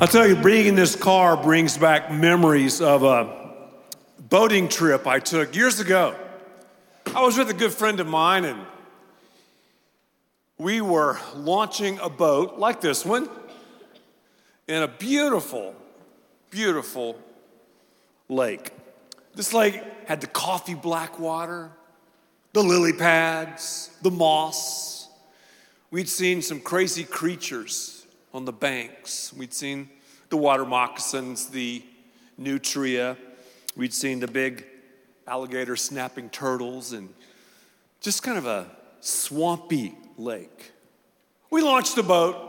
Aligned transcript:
I'll 0.00 0.08
tell 0.08 0.26
you, 0.26 0.34
being 0.34 0.64
in 0.64 0.76
this 0.76 0.96
car 0.96 1.36
brings 1.36 1.76
back 1.76 2.10
memories 2.10 2.80
of 2.80 3.02
a 3.02 3.52
boating 4.30 4.66
trip 4.66 5.06
I 5.06 5.18
took 5.18 5.54
years 5.54 5.78
ago. 5.78 6.16
I 7.14 7.20
was 7.20 7.36
with 7.36 7.50
a 7.50 7.54
good 7.54 7.70
friend 7.70 8.00
of 8.00 8.06
mine, 8.06 8.46
and 8.46 8.62
we 10.56 10.80
were 10.80 11.18
launching 11.36 11.98
a 11.98 12.08
boat 12.08 12.58
like 12.58 12.80
this 12.80 13.04
one 13.04 13.28
in 14.66 14.82
a 14.82 14.88
beautiful, 14.88 15.74
beautiful 16.48 17.20
lake. 18.30 18.72
This 19.34 19.52
lake 19.52 19.82
had 20.06 20.22
the 20.22 20.28
coffee 20.28 20.72
black 20.72 21.18
water, 21.18 21.72
the 22.54 22.62
lily 22.62 22.94
pads, 22.94 23.90
the 24.00 24.10
moss. 24.10 25.10
We'd 25.90 26.08
seen 26.08 26.40
some 26.40 26.60
crazy 26.60 27.04
creatures 27.04 27.99
on 28.32 28.44
the 28.44 28.52
banks. 28.52 29.32
We'd 29.32 29.54
seen 29.54 29.88
the 30.28 30.36
water 30.36 30.64
moccasins, 30.64 31.48
the 31.48 31.82
nutria. 32.38 33.16
We'd 33.76 33.94
seen 33.94 34.20
the 34.20 34.28
big 34.28 34.64
alligator 35.26 35.76
snapping 35.76 36.30
turtles 36.30 36.92
and 36.92 37.08
just 38.00 38.22
kind 38.22 38.38
of 38.38 38.46
a 38.46 38.66
swampy 39.00 39.94
lake. 40.16 40.72
We 41.50 41.62
launched 41.62 41.96
the 41.96 42.02
boat 42.02 42.46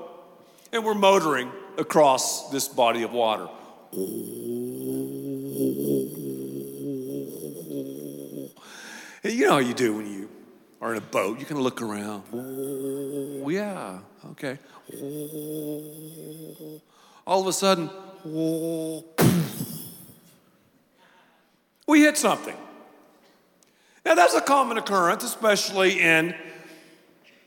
and 0.72 0.86
we're 0.86 0.94
motoring 0.94 1.52
across 1.77 2.50
this 2.50 2.67
body 2.67 3.03
of 3.03 3.11
water. 3.11 3.48
You 9.23 9.45
know 9.45 9.52
how 9.52 9.59
you 9.59 9.73
do 9.73 9.95
when 9.95 10.11
you 10.11 10.20
are 10.82 10.92
in 10.94 10.98
a 10.98 11.02
boat. 11.02 11.40
You 11.40 11.46
can 11.46 11.60
look 11.60 11.82
around. 11.82 12.24
Oh, 12.34 13.48
yeah, 13.50 14.00
okay. 14.32 14.58
All 17.26 17.42
of 17.42 17.48
a 17.48 17.54
sudden, 17.54 17.90
we 21.88 22.02
hit 22.02 22.18
something. 22.18 22.58
Now, 24.04 24.16
that's 24.16 24.34
a 24.34 24.42
common 24.42 24.80
occurrence, 24.80 25.24
especially 25.24 26.00
in 26.02 26.34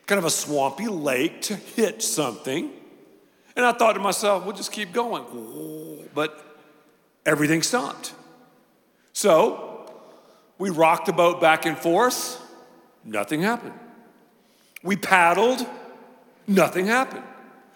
kind 0.07 0.19
of 0.19 0.25
a 0.25 0.29
swampy 0.29 0.87
lake, 0.87 1.41
to 1.41 1.55
hit 1.55 2.01
something. 2.01 2.71
And 3.57 3.65
I 3.65 3.73
thought 3.73 3.93
to 3.93 3.99
myself, 3.99 4.45
we'll 4.45 4.55
just 4.55 4.71
keep 4.71 4.93
going. 4.93 6.07
But 6.13 6.41
everything 7.25 7.61
stopped. 7.61 8.13
So 9.11 9.91
we 10.57 10.69
rocked 10.69 11.07
the 11.07 11.13
boat 11.13 11.41
back 11.41 11.65
and 11.65 11.77
forth. 11.77 12.41
Nothing 13.05 13.41
happened. 13.41 13.79
We 14.83 14.95
paddled, 14.95 15.65
nothing 16.47 16.87
happened. 16.87 17.23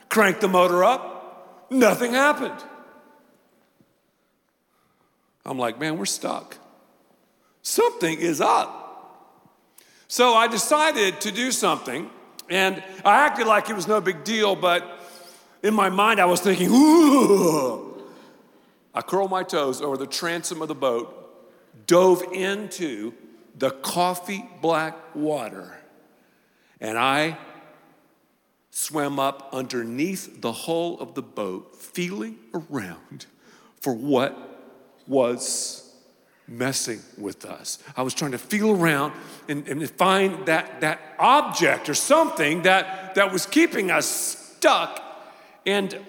Cranked 0.09 0.41
the 0.41 0.47
motor 0.47 0.83
up, 0.83 1.67
nothing 1.69 2.13
happened. 2.13 2.63
I'm 5.45 5.57
like, 5.57 5.79
man, 5.79 5.97
we're 5.97 6.05
stuck. 6.05 6.57
Something 7.61 8.19
is 8.19 8.41
up. 8.41 8.75
So 10.07 10.33
I 10.33 10.47
decided 10.47 11.21
to 11.21 11.31
do 11.31 11.51
something, 11.51 12.09
and 12.49 12.83
I 13.05 13.25
acted 13.25 13.45
like 13.45 13.69
it 13.69 13.75
was 13.75 13.87
no 13.87 14.01
big 14.01 14.23
deal, 14.23 14.55
but 14.55 14.83
in 15.61 15.73
my 15.73 15.89
mind 15.89 16.19
I 16.19 16.25
was 16.25 16.41
thinking, 16.41 16.69
ooh. 16.71 18.03
I 18.93 19.01
curled 19.03 19.29
my 19.29 19.43
toes 19.43 19.81
over 19.81 19.97
the 19.97 20.07
transom 20.07 20.63
of 20.63 20.67
the 20.67 20.75
boat, 20.75 21.85
dove 21.85 22.23
into 22.33 23.13
the 23.59 23.71
coffee 23.71 24.45
black 24.61 24.95
water. 25.13 25.77
And 26.79 26.97
I 26.97 27.37
swam 28.71 29.19
up 29.19 29.49
underneath 29.51 30.41
the 30.41 30.51
hull 30.51 30.97
of 30.99 31.13
the 31.13 31.21
boat, 31.21 31.75
feeling 31.75 32.37
around 32.53 33.25
for 33.81 33.93
what 33.93 34.37
was 35.07 35.93
messing 36.47 37.01
with 37.17 37.45
us. 37.45 37.79
I 37.97 38.01
was 38.01 38.13
trying 38.13 38.31
to 38.31 38.37
feel 38.37 38.71
around 38.71 39.13
and, 39.47 39.67
and 39.67 39.87
find 39.91 40.45
that, 40.45 40.81
that 40.81 40.99
object 41.19 41.89
or 41.89 41.93
something 41.93 42.63
that, 42.63 43.15
that 43.15 43.31
was 43.31 43.45
keeping 43.45 43.91
us 43.91 44.07
stuck. 44.07 45.01
And 45.65 45.99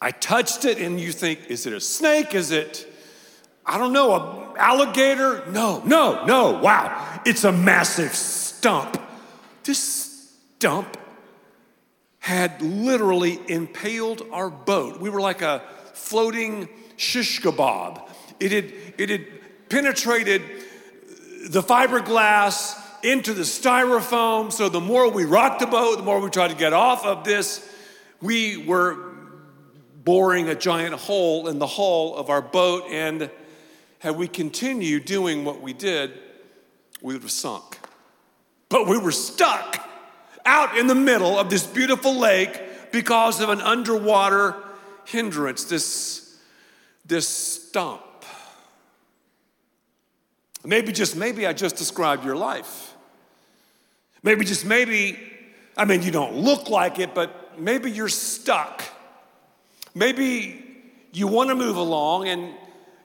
I 0.00 0.10
touched 0.10 0.64
it, 0.64 0.78
and 0.78 1.00
you 1.00 1.12
think, 1.12 1.46
is 1.48 1.64
it 1.66 1.72
a 1.72 1.80
snake? 1.80 2.34
Is 2.34 2.50
it 2.50 2.92
I 3.64 3.78
don't 3.78 3.92
know, 3.92 4.12
a 4.12 4.41
alligator? 4.56 5.44
No, 5.50 5.82
no, 5.84 6.24
no. 6.24 6.58
Wow. 6.58 7.20
It's 7.24 7.44
a 7.44 7.52
massive 7.52 8.14
stump. 8.14 9.00
This 9.64 10.30
stump 10.58 10.96
had 12.18 12.62
literally 12.62 13.40
impaled 13.48 14.22
our 14.32 14.48
boat. 14.48 15.00
We 15.00 15.10
were 15.10 15.20
like 15.20 15.42
a 15.42 15.62
floating 15.94 16.68
shish 16.96 17.40
kebab. 17.40 18.08
It 18.38 18.52
had, 18.52 18.72
it 18.98 19.10
had 19.10 19.26
penetrated 19.68 20.42
the 21.48 21.62
fiberglass 21.62 22.78
into 23.02 23.34
the 23.34 23.42
styrofoam. 23.42 24.52
So 24.52 24.68
the 24.68 24.80
more 24.80 25.10
we 25.10 25.24
rocked 25.24 25.60
the 25.60 25.66
boat, 25.66 25.96
the 25.96 26.04
more 26.04 26.20
we 26.20 26.30
tried 26.30 26.50
to 26.50 26.56
get 26.56 26.72
off 26.72 27.04
of 27.04 27.24
this, 27.24 27.68
we 28.20 28.56
were 28.56 29.12
boring 30.04 30.48
a 30.48 30.54
giant 30.54 30.94
hole 30.94 31.48
in 31.48 31.58
the 31.58 31.66
hull 31.66 32.16
of 32.16 32.30
our 32.30 32.42
boat. 32.42 32.84
And 32.90 33.30
had 34.02 34.16
we 34.16 34.26
continued 34.26 35.04
doing 35.04 35.44
what 35.44 35.62
we 35.62 35.72
did, 35.72 36.10
we 37.02 37.14
would 37.14 37.22
have 37.22 37.30
sunk. 37.30 37.78
But 38.68 38.88
we 38.88 38.98
were 38.98 39.12
stuck 39.12 39.88
out 40.44 40.76
in 40.76 40.88
the 40.88 40.94
middle 40.96 41.38
of 41.38 41.48
this 41.48 41.64
beautiful 41.64 42.18
lake 42.18 42.90
because 42.90 43.40
of 43.40 43.48
an 43.48 43.60
underwater 43.60 44.56
hindrance, 45.04 45.66
this, 45.66 46.36
this 47.06 47.28
stump. 47.28 48.02
Maybe 50.64 50.90
just 50.90 51.14
maybe 51.14 51.46
I 51.46 51.52
just 51.52 51.76
described 51.76 52.24
your 52.24 52.36
life. 52.36 52.94
Maybe 54.24 54.44
just 54.44 54.64
maybe, 54.64 55.16
I 55.76 55.84
mean, 55.84 56.02
you 56.02 56.10
don't 56.10 56.34
look 56.34 56.68
like 56.68 56.98
it, 56.98 57.14
but 57.14 57.56
maybe 57.56 57.88
you're 57.88 58.08
stuck. 58.08 58.82
Maybe 59.94 60.82
you 61.12 61.28
want 61.28 61.50
to 61.50 61.54
move 61.54 61.76
along 61.76 62.26
and 62.26 62.52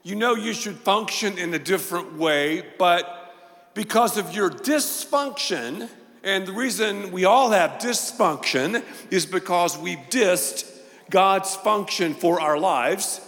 you 0.08 0.14
know 0.14 0.34
you 0.34 0.54
should 0.54 0.76
function 0.76 1.36
in 1.36 1.52
a 1.52 1.58
different 1.58 2.14
way, 2.16 2.62
but 2.78 3.34
because 3.74 4.16
of 4.16 4.34
your 4.34 4.48
dysfunction, 4.48 5.86
and 6.24 6.46
the 6.46 6.52
reason 6.52 7.12
we 7.12 7.26
all 7.26 7.50
have 7.50 7.72
dysfunction 7.72 8.82
is 9.10 9.26
because 9.26 9.76
we've 9.76 9.98
dissed 10.08 10.64
God's 11.10 11.54
function 11.56 12.14
for 12.14 12.40
our 12.40 12.58
lives. 12.58 13.20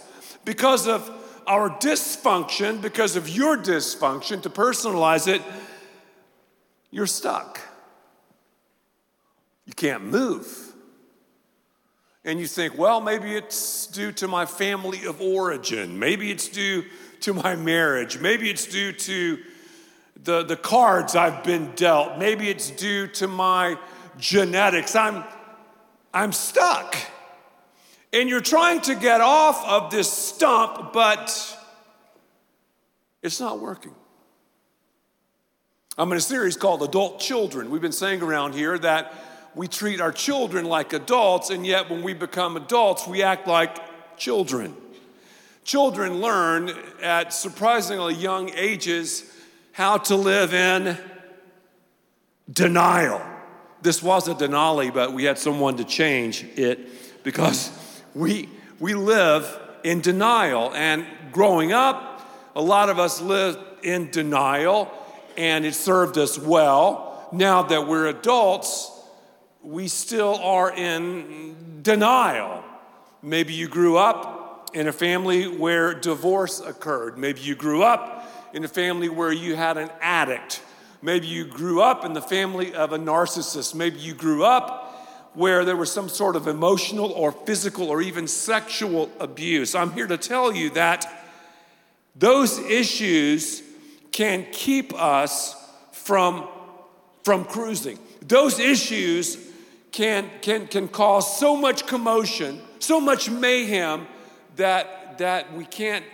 Because 0.43 0.87
of 0.87 1.07
our 1.45 1.69
dysfunction, 1.69 2.81
because 2.81 3.15
of 3.15 3.29
your 3.29 3.57
dysfunction, 3.57 4.41
to 4.41 4.49
personalize 4.49 5.27
it, 5.27 5.43
you're 6.89 7.05
stuck. 7.05 7.61
You 9.67 9.73
can't 9.73 10.05
move. 10.05 10.70
And 12.23 12.39
you 12.39 12.45
think, 12.45 12.77
well, 12.77 13.01
maybe 13.01 13.35
it's 13.35 13.87
due 13.87 14.11
to 14.13 14.27
my 14.27 14.45
family 14.45 15.05
of 15.05 15.19
origin. 15.21 15.97
Maybe 15.97 16.29
it's 16.29 16.47
due 16.47 16.85
to 17.21 17.33
my 17.33 17.55
marriage. 17.55 18.19
Maybe 18.19 18.49
it's 18.49 18.65
due 18.65 18.91
to 18.91 19.39
the, 20.23 20.43
the 20.43 20.55
cards 20.55 21.15
I've 21.15 21.43
been 21.43 21.71
dealt. 21.75 22.19
Maybe 22.19 22.49
it's 22.49 22.69
due 22.69 23.07
to 23.07 23.27
my 23.27 23.77
genetics. 24.19 24.95
I'm, 24.95 25.23
I'm 26.13 26.31
stuck. 26.31 26.95
And 28.13 28.29
you're 28.29 28.41
trying 28.41 28.81
to 28.81 28.95
get 28.95 29.21
off 29.21 29.65
of 29.67 29.89
this 29.89 30.11
stump, 30.11 30.93
but 30.93 31.57
it's 33.23 33.39
not 33.39 33.59
working. 33.59 33.95
I'm 35.97 36.11
in 36.11 36.17
a 36.17 36.21
series 36.21 36.55
called 36.55 36.83
Adult 36.83 37.19
Children. 37.19 37.69
We've 37.69 37.81
been 37.81 37.91
saying 37.91 38.21
around 38.21 38.53
here 38.53 38.77
that 38.79 39.13
we 39.55 39.67
treat 39.67 39.99
our 39.99 40.11
children 40.11 40.65
like 40.65 40.93
adults, 40.93 41.49
and 41.49 41.65
yet 41.65 41.89
when 41.89 42.03
we 42.03 42.13
become 42.13 42.55
adults, 42.55 43.07
we 43.07 43.21
act 43.21 43.47
like 43.47 43.77
children. 44.17 44.75
Children 45.63 46.21
learn 46.21 46.71
at 47.01 47.33
surprisingly 47.33 48.15
young 48.15 48.49
ages 48.55 49.31
how 49.73 49.97
to 49.97 50.15
live 50.15 50.53
in 50.53 50.97
denial. 52.51 53.21
This 53.81 54.01
was 54.01 54.27
a 54.27 54.35
Denali, 54.35 54.93
but 54.93 55.13
we 55.13 55.23
had 55.23 55.37
someone 55.37 55.77
to 55.77 55.83
change 55.83 56.43
it 56.55 57.23
because 57.23 57.71
we, 58.13 58.49
we 58.79 58.93
live 58.93 59.59
in 59.83 60.01
denial. 60.01 60.73
And 60.73 61.05
growing 61.31 61.73
up, 61.73 62.51
a 62.55 62.61
lot 62.61 62.89
of 62.89 62.99
us 62.99 63.21
live 63.21 63.57
in 63.83 64.11
denial, 64.11 64.91
and 65.37 65.65
it 65.65 65.73
served 65.73 66.17
us 66.17 66.37
well. 66.37 67.29
Now 67.31 67.63
that 67.63 67.87
we're 67.87 68.07
adults, 68.07 68.90
we 69.63 69.87
still 69.87 70.35
are 70.35 70.71
in 70.75 71.81
denial. 71.83 72.63
Maybe 73.21 73.53
you 73.53 73.67
grew 73.67 73.97
up 73.97 74.71
in 74.73 74.87
a 74.87 74.93
family 74.93 75.47
where 75.47 75.93
divorce 75.93 76.59
occurred. 76.59 77.17
Maybe 77.17 77.41
you 77.41 77.55
grew 77.55 77.83
up 77.83 78.51
in 78.53 78.63
a 78.63 78.67
family 78.67 79.09
where 79.09 79.31
you 79.31 79.55
had 79.55 79.77
an 79.77 79.89
addict. 80.01 80.61
Maybe 81.01 81.27
you 81.27 81.45
grew 81.45 81.81
up 81.81 82.05
in 82.05 82.13
the 82.13 82.21
family 82.21 82.73
of 82.73 82.93
a 82.93 82.97
narcissist. 82.97 83.75
Maybe 83.75 83.99
you 83.99 84.13
grew 84.13 84.43
up 84.43 84.87
where 85.33 85.63
there 85.63 85.77
was 85.77 85.91
some 85.91 86.09
sort 86.09 86.35
of 86.35 86.47
emotional 86.47 87.11
or 87.11 87.31
physical 87.31 87.89
or 87.89 88.01
even 88.01 88.27
sexual 88.27 89.09
abuse. 89.19 89.75
I'm 89.75 89.91
here 89.93 90.07
to 90.07 90.17
tell 90.17 90.53
you 90.53 90.71
that 90.71 91.05
those 92.15 92.59
issues 92.59 93.63
can 94.11 94.45
keep 94.51 94.93
us 94.93 95.55
from, 95.91 96.47
from 97.23 97.45
cruising. 97.45 97.97
Those 98.21 98.59
issues 98.59 99.50
can, 99.91 100.29
can, 100.41 100.67
can 100.67 100.87
cause 100.87 101.37
so 101.39 101.55
much 101.55 101.85
commotion, 101.85 102.61
so 102.79 102.99
much 102.99 103.29
mayhem 103.29 104.07
that, 104.55 105.17
that 105.17 105.53
we 105.53 105.65
can't 105.65 106.05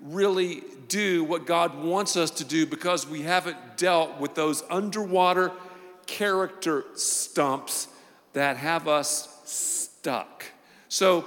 really 0.00 0.62
do 0.88 1.24
what 1.24 1.46
God 1.46 1.82
wants 1.82 2.16
us 2.16 2.30
to 2.32 2.44
do 2.44 2.66
because 2.66 3.06
we 3.06 3.22
haven't 3.22 3.56
dealt 3.76 4.18
with 4.18 4.34
those 4.34 4.62
underwater 4.70 5.52
character 6.06 6.84
stumps 6.94 7.88
that 8.32 8.56
have 8.56 8.88
us 8.88 9.42
stuck. 9.44 10.44
So, 10.88 11.24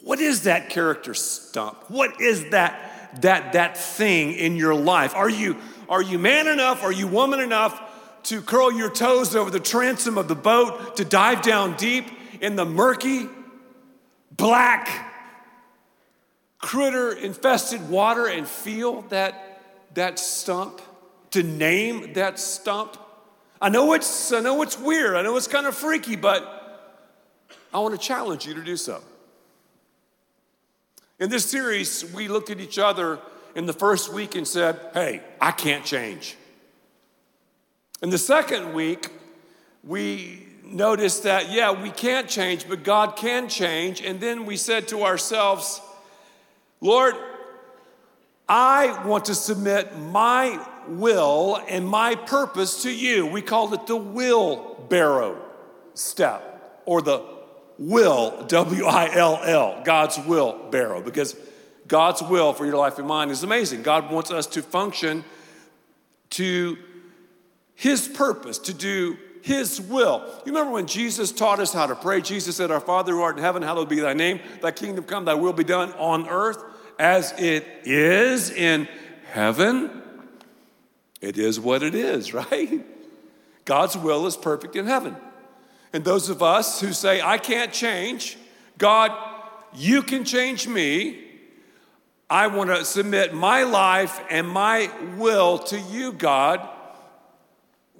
what 0.00 0.20
is 0.20 0.42
that 0.42 0.70
character 0.70 1.14
stump? 1.14 1.76
What 1.88 2.20
is 2.20 2.50
that 2.50 3.20
that 3.22 3.52
that 3.52 3.76
thing 3.76 4.32
in 4.32 4.56
your 4.56 4.74
life? 4.74 5.14
Are 5.14 5.28
you 5.28 5.56
are 5.88 6.02
you 6.02 6.18
man 6.18 6.46
enough? 6.46 6.82
Are 6.82 6.92
you 6.92 7.06
woman 7.06 7.40
enough 7.40 7.80
to 8.24 8.40
curl 8.40 8.72
your 8.72 8.90
toes 8.90 9.36
over 9.36 9.50
the 9.50 9.60
transom 9.60 10.18
of 10.18 10.28
the 10.28 10.34
boat 10.34 10.96
to 10.96 11.04
dive 11.04 11.42
down 11.42 11.76
deep 11.76 12.06
in 12.40 12.56
the 12.56 12.64
murky, 12.64 13.28
black, 14.30 15.12
critter 16.58 17.12
infested 17.12 17.88
water 17.88 18.26
and 18.26 18.46
feel 18.46 19.02
that 19.02 19.60
that 19.94 20.18
stump? 20.18 20.80
To 21.32 21.42
name 21.42 22.12
that 22.14 22.38
stump? 22.38 22.96
I 23.60 23.68
know 23.68 23.92
it's 23.92 24.32
I 24.32 24.40
know 24.40 24.62
it's 24.62 24.78
weird. 24.78 25.16
I 25.16 25.22
know 25.22 25.36
it's 25.36 25.48
kind 25.48 25.66
of 25.66 25.74
freaky, 25.74 26.16
but 26.16 26.54
I 27.72 27.78
want 27.78 27.98
to 27.98 28.00
challenge 28.00 28.46
you 28.46 28.54
to 28.54 28.62
do 28.62 28.76
so. 28.76 29.02
In 31.18 31.30
this 31.30 31.44
series, 31.44 32.12
we 32.12 32.28
looked 32.28 32.50
at 32.50 32.60
each 32.60 32.78
other 32.78 33.18
in 33.54 33.66
the 33.66 33.72
first 33.72 34.12
week 34.12 34.34
and 34.34 34.46
said, 34.46 34.80
Hey, 34.94 35.22
I 35.40 35.52
can't 35.52 35.84
change. 35.84 36.36
In 38.04 38.10
the 38.10 38.18
second 38.18 38.74
week, 38.74 39.08
we 39.82 40.46
noticed 40.62 41.22
that, 41.22 41.50
yeah, 41.50 41.72
we 41.72 41.88
can't 41.88 42.28
change, 42.28 42.68
but 42.68 42.84
God 42.84 43.16
can 43.16 43.48
change. 43.48 44.02
And 44.02 44.20
then 44.20 44.44
we 44.44 44.58
said 44.58 44.88
to 44.88 45.04
ourselves, 45.04 45.80
Lord, 46.82 47.14
I 48.46 49.06
want 49.06 49.24
to 49.24 49.34
submit 49.34 49.98
my 49.98 50.62
will 50.86 51.58
and 51.66 51.88
my 51.88 52.14
purpose 52.14 52.82
to 52.82 52.94
you. 52.94 53.24
We 53.24 53.40
called 53.40 53.72
it 53.72 53.86
the 53.86 53.96
wheelbarrow 53.96 55.40
step 55.94 56.82
or 56.84 57.00
the 57.00 57.22
will, 57.78 58.44
W 58.48 58.84
I 58.84 59.14
L 59.14 59.40
L, 59.42 59.80
God's 59.82 60.18
will 60.18 60.68
barrow, 60.70 61.00
because 61.00 61.34
God's 61.88 62.20
will 62.20 62.52
for 62.52 62.66
your 62.66 62.76
life 62.76 62.98
and 62.98 63.08
mine 63.08 63.30
is 63.30 63.44
amazing. 63.44 63.80
God 63.82 64.12
wants 64.12 64.30
us 64.30 64.46
to 64.48 64.60
function 64.60 65.24
to 66.32 66.76
His 67.74 68.08
purpose, 68.08 68.58
to 68.60 68.74
do 68.74 69.16
His 69.42 69.80
will. 69.80 70.24
You 70.44 70.52
remember 70.52 70.72
when 70.72 70.86
Jesus 70.86 71.32
taught 71.32 71.60
us 71.60 71.72
how 71.72 71.86
to 71.86 71.94
pray? 71.94 72.20
Jesus 72.20 72.56
said, 72.56 72.70
Our 72.70 72.80
Father 72.80 73.12
who 73.12 73.22
art 73.22 73.36
in 73.36 73.42
heaven, 73.42 73.62
hallowed 73.62 73.88
be 73.88 74.00
thy 74.00 74.14
name, 74.14 74.40
thy 74.60 74.70
kingdom 74.70 75.04
come, 75.04 75.24
thy 75.24 75.34
will 75.34 75.52
be 75.52 75.64
done 75.64 75.92
on 75.94 76.28
earth 76.28 76.62
as 76.98 77.32
it 77.38 77.66
is 77.84 78.50
in 78.50 78.88
heaven. 79.32 80.02
It 81.20 81.38
is 81.38 81.58
what 81.58 81.82
it 81.82 81.94
is, 81.94 82.34
right? 82.34 82.84
God's 83.64 83.96
will 83.96 84.26
is 84.26 84.36
perfect 84.36 84.76
in 84.76 84.86
heaven. 84.86 85.16
And 85.92 86.04
those 86.04 86.28
of 86.28 86.42
us 86.42 86.80
who 86.80 86.92
say, 86.92 87.20
I 87.20 87.38
can't 87.38 87.72
change, 87.72 88.36
God, 88.78 89.12
you 89.74 90.02
can 90.02 90.24
change 90.24 90.66
me. 90.66 91.20
I 92.28 92.48
want 92.48 92.70
to 92.70 92.84
submit 92.84 93.32
my 93.32 93.62
life 93.62 94.20
and 94.28 94.48
my 94.48 94.90
will 95.16 95.58
to 95.58 95.78
you, 95.78 96.12
God. 96.12 96.68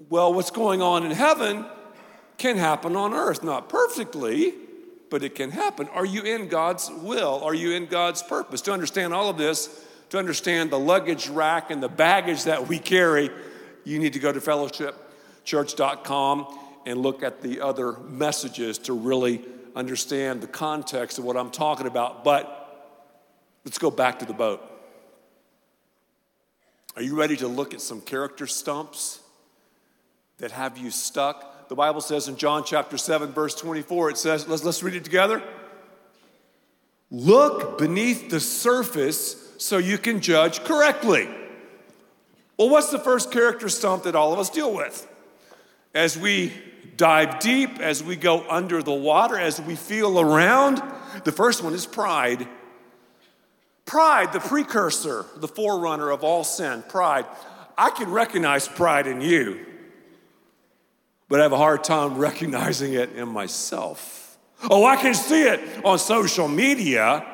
Well, 0.08 0.35
what's 0.35 0.50
going 0.50 0.82
on 0.82 1.06
in 1.06 1.12
heaven 1.12 1.64
can 2.37 2.56
happen 2.56 2.96
on 2.96 3.14
earth, 3.14 3.44
not 3.44 3.69
perfectly, 3.69 4.55
but 5.08 5.23
it 5.23 5.37
can 5.37 5.52
happen. 5.52 5.88
Are 5.88 6.05
you 6.05 6.23
in 6.23 6.49
God's 6.49 6.91
will? 6.91 7.41
Are 7.44 7.55
you 7.55 7.70
in 7.73 7.87
God's 7.87 8.23
purpose? 8.23 8.61
To 8.62 8.73
understand 8.73 9.14
all 9.14 9.31
of 9.31 9.38
this, 9.38 9.85
to 10.11 10.19
understand 10.19 10.70
the 10.70 10.79
luggage 10.79 11.29
rack 11.29 11.70
and 11.70 11.82
the 11.82 11.88
baggage 11.88 12.44
that 12.44 12.69
we 12.69 12.79
carry, 12.79 13.31
you 13.85 13.99
need 13.99 14.12
to 14.14 14.19
go 14.19 14.32
to 14.32 14.41
fellowshipchurch.com 14.41 16.58
and 16.87 17.00
look 17.00 17.23
at 17.23 17.41
the 17.41 17.61
other 17.61 17.93
messages 18.00 18.79
to 18.79 18.93
really 18.93 19.44
understand 19.76 20.41
the 20.41 20.46
context 20.46 21.19
of 21.19 21.25
what 21.25 21.37
I'm 21.37 21.50
talking 21.50 21.87
about. 21.87 22.25
But 22.25 22.61
let's 23.64 23.79
go 23.79 23.91
back 23.91 24.19
to 24.19 24.25
the 24.25 24.32
boat. 24.32 24.61
Are 26.96 27.02
you 27.02 27.17
ready 27.17 27.37
to 27.38 27.49
look 27.49 27.75
at 27.75 27.81
some 27.81 28.00
character 28.00 28.46
stumps 28.46 29.20
that 30.44 30.52
have 30.52 30.76
you 30.76 30.91
stuck? 30.91 31.70
The 31.70 31.75
Bible 31.75 32.02
says 32.02 32.29
in 32.29 32.37
John 32.37 32.64
chapter 32.67 32.99
7, 32.99 33.32
verse 33.32 33.55
24, 33.55 34.11
it 34.11 34.19
says, 34.19 34.46
let's, 34.46 34.62
let's 34.62 34.82
read 34.82 34.94
it 34.94 35.02
together. 35.02 35.43
Look 37.11 37.79
beneath 37.79 38.29
the 38.29 38.41
surface 38.41 39.55
so 39.56 39.79
you 39.79 39.96
can 39.96 40.20
judge 40.20 40.62
correctly. 40.62 41.31
Well, 42.58 42.69
what's 42.69 42.91
the 42.91 42.99
first 42.99 43.32
character 43.32 43.70
stump 43.70 44.02
that 44.02 44.14
all 44.14 44.35
of 44.35 44.38
us 44.38 44.50
deal 44.50 44.75
with? 44.75 45.08
As 45.94 46.19
we 46.19 46.52
dive 46.99 47.38
deep, 47.38 47.79
as 47.81 48.05
we 48.05 48.14
go 48.14 48.46
under 48.50 48.82
the 48.82 48.93
water, 48.93 49.38
as 49.38 49.62
we 49.62 49.76
feel 49.76 50.20
around. 50.20 50.82
The 51.25 51.32
first 51.32 51.64
one 51.64 51.73
is 51.73 51.87
pride. 51.87 52.46
Pride, 53.87 54.35
the 54.35 54.41
precursor, 54.41 55.25
the 55.37 55.49
forerunner 55.49 56.11
of 56.11 56.23
all 56.23 56.44
sin, 56.44 56.85
pride. 56.87 57.25
I 57.79 57.88
can 57.88 58.11
recognize 58.11 58.69
pride 58.69 59.06
in 59.06 59.23
you, 59.23 59.64
but 61.29 61.41
I 61.41 61.43
have 61.43 61.53
a 61.53 61.59
hard 61.59 61.85
time 61.85 62.17
recognizing 62.19 62.94
it 62.94 63.12
in 63.12 63.29
myself. 63.29 64.38
Oh, 64.71 64.85
I 64.85 64.97
can 64.97 65.15
see 65.15 65.43
it 65.43 65.61
on 65.85 65.99
social 65.99 66.49
media, 66.49 67.25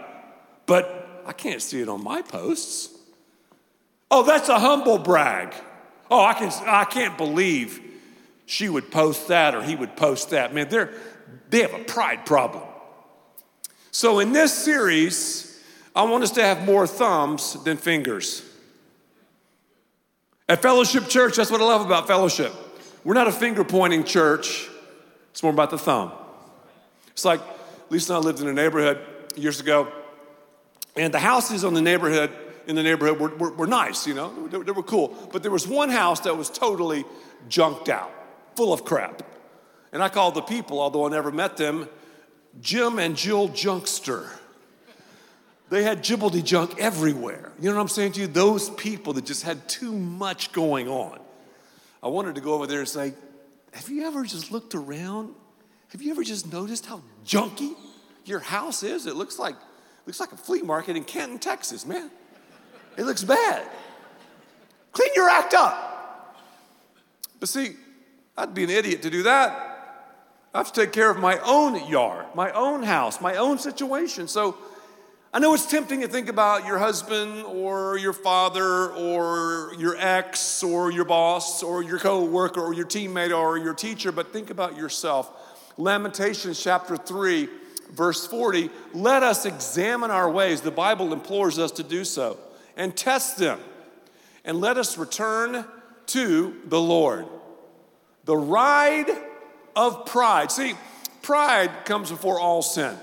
but 0.67 1.23
I 1.27 1.33
can't 1.33 1.63
see 1.63 1.81
it 1.81 1.89
on 1.89 2.03
my 2.03 2.23
posts. 2.23 2.97
Oh, 4.11 4.25
that's 4.25 4.49
a 4.49 4.59
humble 4.59 4.99
brag. 4.99 5.55
Oh, 6.11 6.25
I, 6.25 6.35
can, 6.35 6.51
I 6.67 6.85
can't 6.85 7.17
believe 7.17 7.81
she 8.47 8.69
would 8.69 8.91
post 8.91 9.29
that 9.29 9.55
or 9.55 9.63
he 9.63 9.77
would 9.77 9.97
post 9.97 10.31
that. 10.31 10.53
Man, 10.53 10.69
they're, 10.69 10.93
they 11.51 11.61
have 11.61 11.75
a 11.75 11.85
pride 11.85 12.27
problem. 12.27 12.65
So, 13.93 14.19
in 14.19 14.33
this 14.33 14.53
series, 14.53 15.61
I 15.95 16.03
want 16.05 16.25
us 16.25 16.33
to 16.33 16.43
have 16.43 16.65
more 16.65 16.87
thumbs 16.87 17.63
than 17.65 17.77
fingers. 17.77 18.45
At 20.49 20.63
Fellowship 20.63 21.09
Church, 21.09 21.37
that's 21.37 21.51
what 21.51 21.61
I 21.61 21.65
love 21.65 21.87
about 21.87 22.09
fellowship. 22.09 22.53
We're 23.05 23.15
not 23.15 23.29
a 23.29 23.33
finger 23.33 23.65
pointing 23.65 24.05
church, 24.05 24.69
it's 25.31 25.43
more 25.43 25.53
about 25.53 25.71
the 25.71 25.79
thumb. 25.79 26.13
It's 27.13 27.25
like 27.25 27.41
Lisa 27.89 28.15
and 28.15 28.23
I 28.23 28.27
lived 28.27 28.41
in 28.41 28.49
a 28.49 28.53
neighborhood 28.53 29.01
years 29.37 29.61
ago, 29.61 29.91
and 30.97 31.15
the 31.15 31.19
houses 31.19 31.65
on 31.65 31.75
the 31.75 31.83
neighborhood 31.83 32.31
in 32.67 32.77
the 32.77 32.83
neighborhood 32.83 33.19
were, 33.19 33.35
were, 33.37 33.53
were 33.53 33.67
nice, 33.67 34.07
you 34.07 34.15
know, 34.15 34.49
they, 34.49 34.59
they 34.59 34.73
were 34.73 34.83
cool. 34.83 35.17
But 35.33 35.43
there 35.43 35.51
was 35.51 35.67
one 35.67 35.89
house 35.89 36.21
that 36.21 36.37
was 36.37 36.51
totally 36.51 37.05
junked 37.49 37.89
out 37.89 38.13
full 38.55 38.73
of 38.73 38.85
crap. 38.85 39.23
And 39.93 40.03
I 40.03 40.09
called 40.09 40.35
the 40.35 40.43
people, 40.43 40.81
although 40.81 41.07
I 41.07 41.11
never 41.11 41.33
met 41.33 41.57
them, 41.57 41.89
Jim 42.61 42.99
and 42.99 43.17
Jill 43.17 43.49
Junkster. 43.49 44.29
They 45.71 45.85
had 45.85 46.03
gibbledy 46.03 46.45
junk 46.45 46.75
everywhere. 46.79 47.53
You 47.61 47.71
know 47.71 47.77
what 47.77 47.83
I'm 47.83 47.89
saying 47.89 48.13
to 48.13 48.21
you? 48.21 48.27
Those 48.27 48.71
people 48.71 49.13
that 49.15 49.25
just 49.25 49.45
had 49.45 49.69
too 49.69 49.93
much 49.93 50.53
going 50.53 50.89
on. 50.89 51.20
I 52.03 52.09
wanted 52.09 52.35
to 52.37 52.41
go 52.41 52.55
over 52.55 52.67
there 52.67 52.81
and 52.81 52.89
say, 52.89 53.15
Have 53.73 53.89
you 53.89 54.07
ever 54.07 54.25
just 54.25 54.51
looked 54.51 54.75
around? 54.75 55.35
Have 55.89 56.03
you 56.03 56.11
ever 56.13 56.23
just 56.23 56.51
noticed 56.53 56.87
how 56.87 57.03
junky 57.27 57.75
your 58.25 58.39
house 58.39 58.83
is? 58.83 59.07
It 59.07 59.17
looks 59.17 59.39
like, 59.39 59.57
looks 60.07 60.21
like 60.21 60.33
a 60.33 60.37
flea 60.37 60.63
market 60.63 60.97
in 60.97 61.05
Canton, 61.05 61.39
Texas, 61.39 61.85
man. 61.85 62.11
It 62.97 63.05
looks 63.05 63.25
bad. 63.25 63.67
Clean 64.93 65.11
your 65.15 65.29
act 65.29 65.55
up. 65.55 66.37
But 67.39 67.49
see, 67.49 67.77
I'd 68.37 68.55
be 68.55 68.65
an 68.65 68.71
idiot 68.71 69.03
to 69.03 69.11
do 69.11 69.23
that. 69.25 69.67
I 70.53 70.59
have 70.59 70.73
to 70.73 70.81
take 70.81 70.93
care 70.93 71.11
of 71.11 71.19
my 71.19 71.39
own 71.41 71.89
yard, 71.89 72.27
my 72.35 72.51
own 72.53 72.83
house, 72.83 73.21
my 73.21 73.37
own 73.37 73.59
situation. 73.59 74.27
So 74.27 74.57
I 75.33 75.39
know 75.39 75.55
it's 75.55 75.67
tempting 75.67 76.01
to 76.01 76.09
think 76.09 76.29
about 76.29 76.67
your 76.67 76.79
husband 76.79 77.45
or 77.45 77.97
your 77.97 78.13
father 78.13 78.91
or 78.91 79.73
your 79.79 79.95
ex 79.97 80.61
or 80.65 80.91
your 80.91 81.05
boss 81.05 81.63
or 81.63 81.85
your 81.85 82.01
co-worker 82.01 82.61
or 82.61 82.75
your 82.75 82.85
teammate 82.85 83.33
or 83.33 83.57
your 83.57 83.73
teacher, 83.73 84.11
but 84.11 84.33
think 84.33 84.51
about 84.51 84.77
yourself. 84.77 85.31
Lamentations 85.77 86.61
chapter 86.61 86.97
3, 86.97 87.49
verse 87.93 88.27
40, 88.27 88.71
let 88.93 89.23
us 89.23 89.47
examine 89.47 90.11
our 90.11 90.29
ways. 90.29 90.63
The 90.63 90.73
Bible 90.73 91.13
implores 91.13 91.61
us 91.61 91.71
to 91.73 91.85
do 91.85 92.05
so 92.05 92.37
and 92.77 92.97
test 92.97 93.39
them. 93.39 93.61
And 94.45 94.61
let 94.61 94.79
us 94.79 94.99
return 94.99 95.65
to 96.07 96.57
the 96.65 96.81
Lord. 96.81 97.27
The 98.25 98.37
ride 98.37 99.07
of 99.77 100.07
pride. 100.07 100.51
See, 100.51 100.75
pride 101.23 101.71
comes 101.85 102.11
before 102.11 102.41
all 102.41 102.63
sin. 102.63 102.97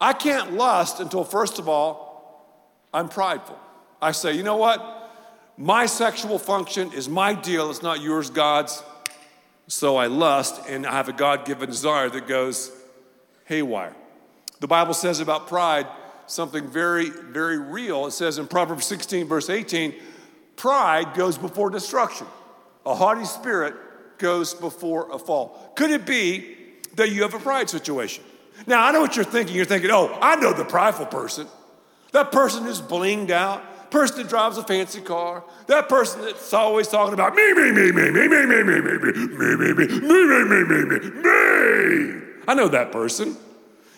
I 0.00 0.12
can't 0.12 0.54
lust 0.54 1.00
until, 1.00 1.24
first 1.24 1.58
of 1.58 1.68
all, 1.68 2.10
I'm 2.92 3.08
prideful. 3.08 3.58
I 4.00 4.12
say, 4.12 4.32
you 4.32 4.42
know 4.42 4.56
what? 4.56 4.96
My 5.56 5.86
sexual 5.86 6.38
function 6.38 6.92
is 6.92 7.08
my 7.08 7.34
deal, 7.34 7.70
it's 7.70 7.82
not 7.82 8.00
yours, 8.00 8.30
God's. 8.30 8.82
So 9.68 9.96
I 9.96 10.06
lust, 10.06 10.60
and 10.68 10.86
I 10.86 10.92
have 10.92 11.08
a 11.08 11.12
God 11.12 11.44
given 11.44 11.68
desire 11.68 12.08
that 12.08 12.26
goes 12.26 12.72
haywire. 13.44 13.94
The 14.60 14.66
Bible 14.66 14.94
says 14.94 15.20
about 15.20 15.48
pride 15.48 15.86
something 16.26 16.66
very, 16.68 17.10
very 17.10 17.58
real. 17.58 18.06
It 18.06 18.12
says 18.12 18.38
in 18.38 18.46
Proverbs 18.46 18.86
16, 18.86 19.26
verse 19.26 19.50
18, 19.50 19.94
pride 20.56 21.14
goes 21.14 21.36
before 21.36 21.70
destruction. 21.70 22.26
A 22.86 22.94
haughty 22.94 23.24
spirit 23.24 23.74
goes 24.18 24.54
before 24.54 25.12
a 25.12 25.18
fall. 25.18 25.72
Could 25.76 25.90
it 25.90 26.06
be 26.06 26.56
that 26.94 27.10
you 27.10 27.22
have 27.22 27.34
a 27.34 27.38
pride 27.38 27.68
situation? 27.68 28.24
Now, 28.66 28.84
I 28.84 28.92
know 28.92 29.00
what 29.00 29.16
you're 29.16 29.24
thinking. 29.24 29.56
You're 29.56 29.64
thinking, 29.64 29.90
oh, 29.90 30.16
I 30.20 30.36
know 30.36 30.52
the 30.52 30.64
prideful 30.64 31.06
person. 31.06 31.46
That 32.12 32.32
person 32.32 32.64
who's 32.64 32.80
blinged 32.80 33.30
out, 33.30 33.90
person 33.90 34.18
that 34.18 34.28
drives 34.28 34.58
a 34.58 34.64
fancy 34.64 35.00
car, 35.00 35.44
that 35.66 35.88
person 35.88 36.22
that's 36.22 36.52
always 36.52 36.88
talking 36.88 37.14
about 37.14 37.34
me, 37.34 37.52
me, 37.52 37.70
me, 37.70 37.92
me, 37.92 38.10
me, 38.10 38.28
me, 38.28 38.46
me, 38.46 38.62
me, 38.62 38.80
me, 38.80 38.98
me, 38.98 39.12
me, 39.12 39.54
me, 39.56 39.74
me, 39.74 39.74
me, 39.74 39.86
me, 39.86 40.44
me, 40.44 40.64
me, 40.64 40.84
me. 40.84 41.10
Me. 41.10 41.22
Me." 41.22 42.22
I 42.48 42.54
know 42.54 42.68
that 42.68 42.90
person. 42.90 43.36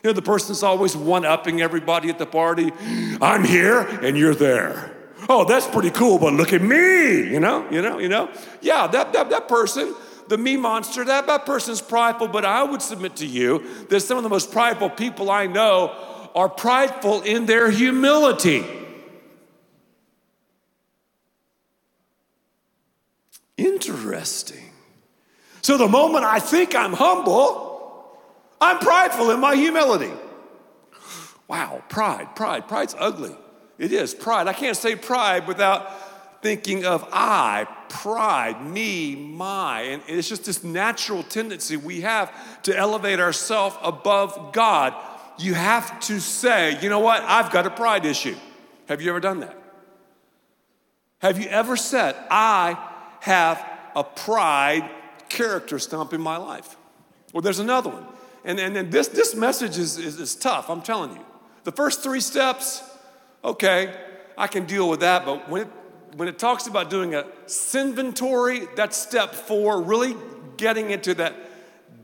You 0.02 0.10
know, 0.10 0.12
the 0.12 0.22
person 0.22 0.48
that's 0.48 0.62
always 0.62 0.96
one 0.96 1.24
upping 1.24 1.62
everybody 1.62 2.08
at 2.08 2.18
the 2.18 2.26
party. 2.26 2.72
I'm 3.20 3.44
here 3.44 3.80
and 3.80 4.18
you're 4.18 4.34
there. 4.34 4.90
Oh, 5.28 5.44
that's 5.44 5.66
pretty 5.68 5.90
cool, 5.90 6.18
but 6.18 6.32
look 6.32 6.52
at 6.52 6.60
me, 6.60 7.30
you 7.30 7.38
know, 7.38 7.68
you 7.70 7.80
know, 7.80 7.98
you 7.98 8.08
know. 8.08 8.28
Yeah, 8.60 8.88
that, 8.88 9.12
that, 9.12 9.30
that 9.30 9.46
person, 9.46 9.94
the 10.28 10.38
me 10.38 10.56
monster, 10.56 11.04
that, 11.04 11.26
that 11.26 11.46
person's 11.46 11.80
prideful, 11.80 12.28
but 12.28 12.44
I 12.44 12.62
would 12.62 12.82
submit 12.82 13.16
to 13.16 13.26
you 13.26 13.64
that 13.88 14.00
some 14.00 14.16
of 14.16 14.22
the 14.22 14.28
most 14.28 14.52
prideful 14.52 14.90
people 14.90 15.30
I 15.30 15.46
know 15.46 15.94
are 16.34 16.48
prideful 16.48 17.22
in 17.22 17.46
their 17.46 17.70
humility. 17.70 18.64
Interesting. 23.56 24.70
So 25.60 25.76
the 25.76 25.88
moment 25.88 26.24
I 26.24 26.38
think 26.38 26.74
I'm 26.74 26.92
humble, 26.92 28.18
I'm 28.60 28.78
prideful 28.78 29.30
in 29.30 29.40
my 29.40 29.54
humility. 29.54 30.12
Wow, 31.48 31.82
pride, 31.88 32.34
pride, 32.34 32.66
pride's 32.66 32.96
ugly. 32.98 33.36
It 33.78 33.92
is 33.92 34.14
pride. 34.14 34.48
I 34.48 34.52
can't 34.52 34.76
say 34.76 34.96
pride 34.96 35.46
without 35.46 35.90
thinking 36.42 36.84
of 36.84 37.08
I, 37.12 37.66
pride, 37.88 38.64
me, 38.66 39.14
my. 39.14 39.82
And 39.82 40.02
it's 40.08 40.28
just 40.28 40.44
this 40.44 40.62
natural 40.62 41.22
tendency 41.22 41.76
we 41.76 42.02
have 42.02 42.62
to 42.64 42.76
elevate 42.76 43.20
ourselves 43.20 43.76
above 43.82 44.52
God. 44.52 44.94
You 45.38 45.54
have 45.54 46.00
to 46.00 46.20
say, 46.20 46.78
you 46.82 46.90
know 46.90 47.00
what? 47.00 47.22
I've 47.22 47.50
got 47.50 47.66
a 47.66 47.70
pride 47.70 48.04
issue. 48.04 48.36
Have 48.88 49.00
you 49.00 49.10
ever 49.10 49.20
done 49.20 49.40
that? 49.40 49.56
Have 51.20 51.38
you 51.38 51.48
ever 51.48 51.76
said, 51.76 52.16
I 52.28 52.76
have 53.20 53.64
a 53.94 54.02
pride 54.02 54.90
character 55.28 55.78
stump 55.78 56.12
in 56.12 56.20
my 56.20 56.36
life? 56.36 56.76
Well, 57.32 57.40
there's 57.40 57.60
another 57.60 57.90
one. 57.90 58.04
And, 58.44 58.58
and, 58.58 58.76
and 58.76 58.90
this, 58.90 59.06
this 59.06 59.36
message 59.36 59.78
is, 59.78 59.96
is, 59.98 60.18
is 60.18 60.34
tough, 60.34 60.68
I'm 60.68 60.82
telling 60.82 61.12
you. 61.12 61.24
The 61.62 61.70
first 61.70 62.02
three 62.02 62.20
steps, 62.20 62.82
okay, 63.44 63.94
I 64.36 64.48
can 64.48 64.66
deal 64.66 64.88
with 64.88 65.00
that. 65.00 65.24
But 65.24 65.48
when 65.48 65.62
it, 65.62 65.68
when 66.16 66.28
it 66.28 66.38
talks 66.38 66.66
about 66.66 66.90
doing 66.90 67.14
a 67.14 67.26
inventory, 67.74 68.66
that's 68.76 68.96
step 68.96 69.34
four, 69.34 69.80
really 69.80 70.16
getting 70.56 70.90
into 70.90 71.14
that 71.14 71.34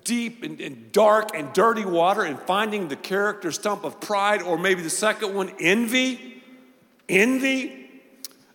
deep 0.05 0.43
and, 0.43 0.61
and, 0.61 0.91
dark 0.91 1.35
and 1.35 1.53
dirty 1.53 1.85
water 1.85 2.23
and 2.23 2.38
finding 2.41 2.88
the 2.88 2.97
character 2.97 3.53
stump 3.53 3.85
of 3.85 4.00
pride, 4.00 4.41
or 4.41 4.57
maybe 4.57 4.81
the 4.81 4.91
second 4.91 5.35
one, 5.35 5.53
envy. 5.61 6.43
Envy. 7.09 7.91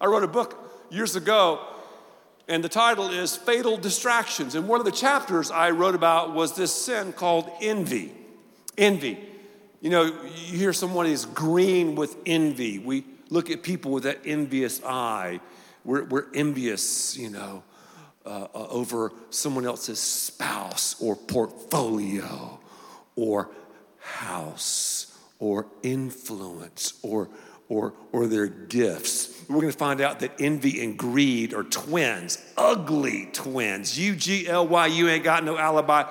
I 0.02 0.08
wrote 0.08 0.24
a 0.24 0.28
book 0.28 0.88
years 0.90 1.16
ago, 1.16 1.66
and 2.48 2.64
the 2.64 2.70
title 2.70 3.10
is 3.10 3.36
Fatal 3.36 3.78
Distractions. 3.78 4.56
And 4.56 4.68
one 4.68 4.80
of 4.80 4.86
the 4.86 4.92
chapters 4.92 5.52
I 5.52 5.70
wrote 5.70 5.96
about 5.96 6.34
was 6.34 6.56
this 6.56 6.74
sin 6.74 7.14
called 7.14 7.50
envy. 7.62 8.12
Envy. 8.78 9.20
You 9.82 9.90
know, 9.90 10.04
you 10.04 10.58
hear 10.58 10.74
someone 10.74 11.06
is 11.06 11.26
green 11.26 11.96
with 11.96 12.18
envy. 12.26 12.80
We 12.80 13.06
look 13.34 13.50
at 13.50 13.64
people 13.64 13.92
with 13.92 14.04
that 14.04 14.20
envious 14.26 14.82
eye. 14.84 15.40
We're, 15.84 16.04
we're 16.06 16.28
envious, 16.34 17.18
you 17.18 17.30
know, 17.32 17.64
uh, 18.26 18.48
uh, 18.54 18.68
over 18.70 19.12
someone 19.32 19.66
else's 19.66 20.00
spouse 20.00 20.96
or 21.02 21.16
portfolio 21.16 22.60
or 23.16 23.50
house 24.00 25.18
or 25.40 25.66
influence 25.82 26.94
or, 27.02 27.28
or, 27.68 27.94
or 28.12 28.28
their 28.28 28.48
gifts. 28.48 29.44
We're 29.50 29.62
going 29.62 29.72
to 29.74 29.78
find 29.78 30.00
out 30.00 30.20
that 30.20 30.40
envy 30.40 30.84
and 30.84 30.98
greed 30.98 31.54
are 31.54 31.64
twins, 31.64 32.38
ugly 32.56 33.30
twins. 33.34 34.00
U 34.00 34.16
G 34.16 34.48
L 34.48 34.68
Y, 34.68 34.88
you 34.88 35.10
ain't 35.10 35.24
got 35.24 35.44
no 35.44 35.58
alibi. 35.58 36.04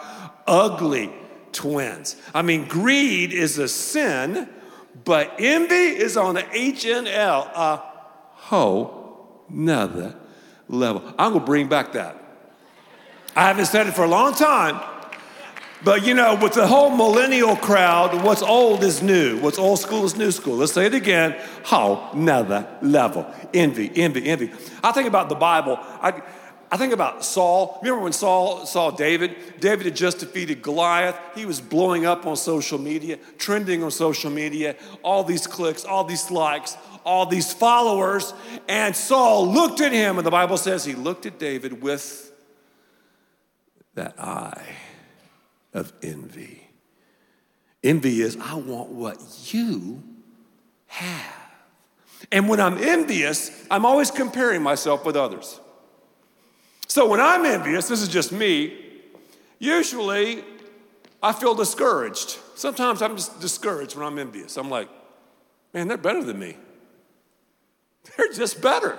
Ugly 0.46 1.10
twins. 1.52 2.16
I 2.34 2.42
mean, 2.42 2.66
greed 2.66 3.32
is 3.32 3.58
a 3.58 3.68
sin, 3.68 4.48
but 5.04 5.34
envy 5.38 5.74
is 5.74 6.16
on 6.16 6.34
the 6.34 6.42
HNL, 6.42 7.46
a 7.46 7.56
uh, 7.56 7.76
whole 8.34 9.44
nother 9.48 10.14
level. 10.68 11.02
I'm 11.18 11.32
gonna 11.32 11.44
bring 11.44 11.68
back 11.68 11.92
that. 11.92 12.18
I 13.34 13.46
haven't 13.46 13.66
said 13.66 13.86
it 13.86 13.94
for 13.94 14.04
a 14.04 14.08
long 14.08 14.34
time, 14.34 14.80
but 15.84 16.04
you 16.04 16.14
know, 16.14 16.38
with 16.40 16.52
the 16.52 16.66
whole 16.66 16.90
millennial 16.90 17.56
crowd, 17.56 18.22
what's 18.22 18.42
old 18.42 18.84
is 18.84 19.02
new. 19.02 19.38
What's 19.40 19.58
old 19.58 19.78
school 19.78 20.04
is 20.04 20.16
new 20.16 20.30
school. 20.30 20.56
Let's 20.56 20.72
say 20.72 20.86
it 20.86 20.94
again. 20.94 21.36
Whole 21.64 22.12
nother 22.14 22.66
level. 22.82 23.26
Envy, 23.54 23.90
envy, 23.96 24.26
envy. 24.26 24.52
I 24.84 24.92
think 24.92 25.08
about 25.08 25.28
the 25.28 25.34
Bible. 25.34 25.78
I, 25.80 26.22
I 26.72 26.78
think 26.78 26.94
about 26.94 27.22
Saul. 27.22 27.78
Remember 27.82 28.02
when 28.02 28.14
Saul 28.14 28.64
saw 28.64 28.90
David? 28.90 29.36
David 29.60 29.84
had 29.84 29.94
just 29.94 30.20
defeated 30.20 30.62
Goliath. 30.62 31.20
He 31.34 31.44
was 31.44 31.60
blowing 31.60 32.06
up 32.06 32.26
on 32.26 32.34
social 32.34 32.78
media, 32.78 33.18
trending 33.36 33.82
on 33.82 33.90
social 33.90 34.30
media, 34.30 34.76
all 35.04 35.22
these 35.22 35.46
clicks, 35.46 35.84
all 35.84 36.04
these 36.04 36.30
likes, 36.30 36.78
all 37.04 37.26
these 37.26 37.52
followers. 37.52 38.32
And 38.70 38.96
Saul 38.96 39.52
looked 39.52 39.82
at 39.82 39.92
him, 39.92 40.16
and 40.16 40.26
the 40.26 40.30
Bible 40.30 40.56
says 40.56 40.82
he 40.82 40.94
looked 40.94 41.26
at 41.26 41.38
David 41.38 41.82
with 41.82 42.32
that 43.92 44.18
eye 44.18 44.76
of 45.74 45.92
envy. 46.02 46.70
Envy 47.84 48.22
is, 48.22 48.38
I 48.40 48.54
want 48.54 48.88
what 48.88 49.18
you 49.52 50.02
have. 50.86 51.34
And 52.30 52.48
when 52.48 52.60
I'm 52.60 52.78
envious, 52.78 53.66
I'm 53.70 53.84
always 53.84 54.10
comparing 54.10 54.62
myself 54.62 55.04
with 55.04 55.16
others. 55.16 55.60
So 56.92 57.06
when 57.06 57.22
I'm 57.22 57.46
envious, 57.46 57.88
this 57.88 58.02
is 58.02 58.08
just 58.08 58.32
me, 58.32 58.76
usually 59.58 60.44
I 61.22 61.32
feel 61.32 61.54
discouraged. 61.54 62.36
Sometimes 62.54 63.00
I'm 63.00 63.16
just 63.16 63.40
discouraged 63.40 63.96
when 63.96 64.04
I'm 64.04 64.18
envious. 64.18 64.58
I'm 64.58 64.68
like, 64.68 64.90
man, 65.72 65.88
they're 65.88 65.96
better 65.96 66.22
than 66.22 66.38
me. 66.38 66.54
They're 68.18 68.30
just 68.34 68.60
better. 68.60 68.98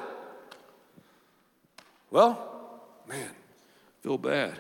Well, 2.09 2.81
man, 3.07 3.29
feel 4.01 4.17
bad. 4.17 4.53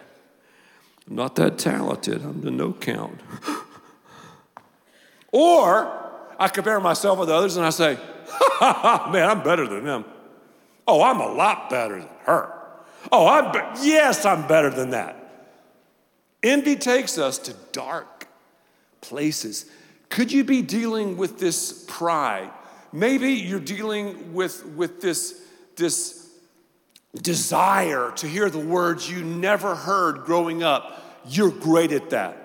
I'm 1.07 1.15
not 1.15 1.33
that 1.37 1.57
talented. 1.57 2.23
I'm 2.23 2.41
the 2.41 2.51
no 2.51 2.71
count. 2.71 3.19
or 5.31 6.21
I 6.37 6.49
compare 6.49 6.79
myself 6.79 7.17
with 7.17 7.31
others 7.31 7.57
and 7.57 7.65
I 7.65 7.71
say, 7.71 7.95
man, 8.61 9.27
I'm 9.27 9.41
better 9.41 9.65
than 9.65 9.85
them. 9.85 10.05
Oh, 10.87 11.01
I'm 11.01 11.19
a 11.19 11.33
lot 11.33 11.71
better 11.71 11.97
than 11.97 12.09
her. 12.25 12.59
Oh, 13.11 13.27
I'm 13.27 13.51
be- 13.51 13.87
yes, 13.87 14.25
I'm 14.25 14.47
better 14.47 14.69
than 14.69 14.91
that. 14.91 15.19
Envy 16.41 16.75
takes 16.75 17.17
us 17.17 17.37
to 17.39 17.53
dark 17.71 18.27
places. 19.01 19.65
Could 20.09 20.31
you 20.31 20.43
be 20.43 20.61
dealing 20.61 21.17
with 21.17 21.39
this 21.39 21.85
pride? 21.87 22.51
Maybe 22.91 23.31
you're 23.31 23.59
dealing 23.59 24.33
with, 24.33 24.65
with 24.65 25.01
this, 25.01 25.41
this 25.75 26.29
desire 27.21 28.11
to 28.17 28.27
hear 28.27 28.49
the 28.49 28.59
words 28.59 29.09
you 29.09 29.23
never 29.23 29.75
heard 29.75 30.25
growing 30.25 30.63
up. 30.63 31.21
You're 31.27 31.51
great 31.51 31.91
at 31.91 32.09
that. 32.11 32.42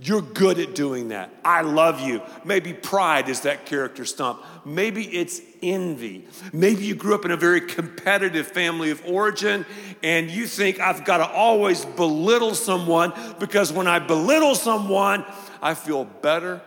You're 0.00 0.22
good 0.22 0.60
at 0.60 0.76
doing 0.76 1.08
that. 1.08 1.34
I 1.44 1.62
love 1.62 2.00
you. 2.00 2.22
Maybe 2.44 2.72
pride 2.72 3.28
is 3.28 3.40
that 3.40 3.66
character 3.66 4.04
stump. 4.04 4.44
Maybe 4.64 5.04
it's 5.04 5.40
envy. 5.60 6.24
Maybe 6.52 6.84
you 6.84 6.94
grew 6.94 7.16
up 7.16 7.24
in 7.24 7.32
a 7.32 7.36
very 7.36 7.62
competitive 7.62 8.46
family 8.46 8.90
of 8.90 9.04
origin 9.04 9.66
and 10.04 10.30
you 10.30 10.46
think 10.46 10.78
I've 10.78 11.04
got 11.04 11.18
to 11.18 11.28
always 11.28 11.84
belittle 11.84 12.54
someone 12.54 13.12
because 13.40 13.72
when 13.72 13.88
I 13.88 13.98
belittle 13.98 14.54
someone, 14.54 15.24
I 15.60 15.74
feel 15.74 16.04
better 16.04 16.62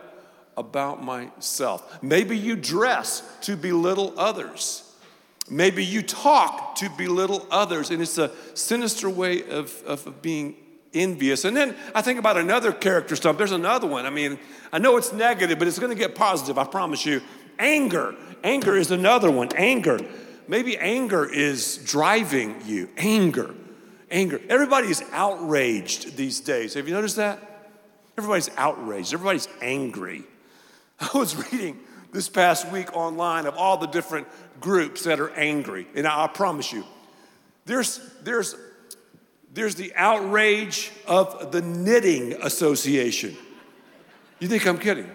about 0.54 1.02
myself. 1.02 2.02
Maybe 2.02 2.36
you 2.36 2.54
dress 2.54 3.22
to 3.42 3.56
belittle 3.56 4.12
others. 4.18 4.88
Maybe 5.48 5.84
you 5.84 6.02
talk 6.02 6.76
to 6.76 6.90
belittle 6.90 7.46
others, 7.50 7.90
and 7.90 8.00
it's 8.00 8.18
a 8.18 8.30
sinister 8.54 9.10
way 9.10 9.42
of, 9.42 9.82
of, 9.84 10.06
of 10.06 10.22
being 10.22 10.54
envious. 10.94 11.44
And 11.44 11.56
then 11.56 11.74
I 11.94 12.02
think 12.02 12.18
about 12.18 12.36
another 12.36 12.72
character 12.72 13.16
stuff. 13.16 13.38
There's 13.38 13.52
another 13.52 13.86
one. 13.86 14.06
I 14.06 14.10
mean, 14.10 14.38
I 14.72 14.78
know 14.78 14.96
it's 14.96 15.12
negative, 15.12 15.58
but 15.58 15.68
it's 15.68 15.78
going 15.78 15.90
to 15.90 15.98
get 15.98 16.14
positive, 16.14 16.58
I 16.58 16.64
promise 16.64 17.04
you. 17.06 17.20
Anger. 17.58 18.14
Anger 18.44 18.76
is 18.76 18.90
another 18.90 19.30
one. 19.30 19.48
Anger. 19.56 20.00
Maybe 20.48 20.76
anger 20.76 21.24
is 21.24 21.78
driving 21.78 22.56
you. 22.66 22.88
Anger. 22.96 23.54
Anger. 24.10 24.40
Everybody's 24.48 25.02
outraged 25.12 26.16
these 26.16 26.40
days. 26.40 26.74
Have 26.74 26.88
you 26.88 26.94
noticed 26.94 27.16
that? 27.16 27.70
Everybody's 28.18 28.50
outraged. 28.56 29.14
Everybody's 29.14 29.48
angry. 29.60 30.24
I 31.00 31.16
was 31.16 31.52
reading 31.52 31.78
this 32.12 32.28
past 32.28 32.70
week 32.70 32.94
online 32.94 33.46
of 33.46 33.56
all 33.56 33.78
the 33.78 33.86
different 33.86 34.28
groups 34.60 35.04
that 35.04 35.18
are 35.20 35.30
angry. 35.30 35.86
And 35.94 36.06
I, 36.06 36.24
I 36.24 36.26
promise 36.28 36.72
you, 36.72 36.84
there's, 37.64 38.00
there's, 38.22 38.54
there's 39.52 39.74
the 39.74 39.92
outrage 39.94 40.90
of 41.06 41.52
the 41.52 41.60
Knitting 41.60 42.32
Association. 42.42 43.36
You 44.38 44.48
think 44.48 44.66
I'm 44.66 44.78
kidding? 44.78 45.10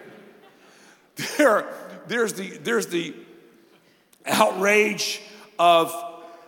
There, 1.38 1.66
there's, 2.08 2.34
the, 2.34 2.58
there's 2.60 2.88
the 2.88 3.16
outrage 4.26 5.22
of 5.58 5.94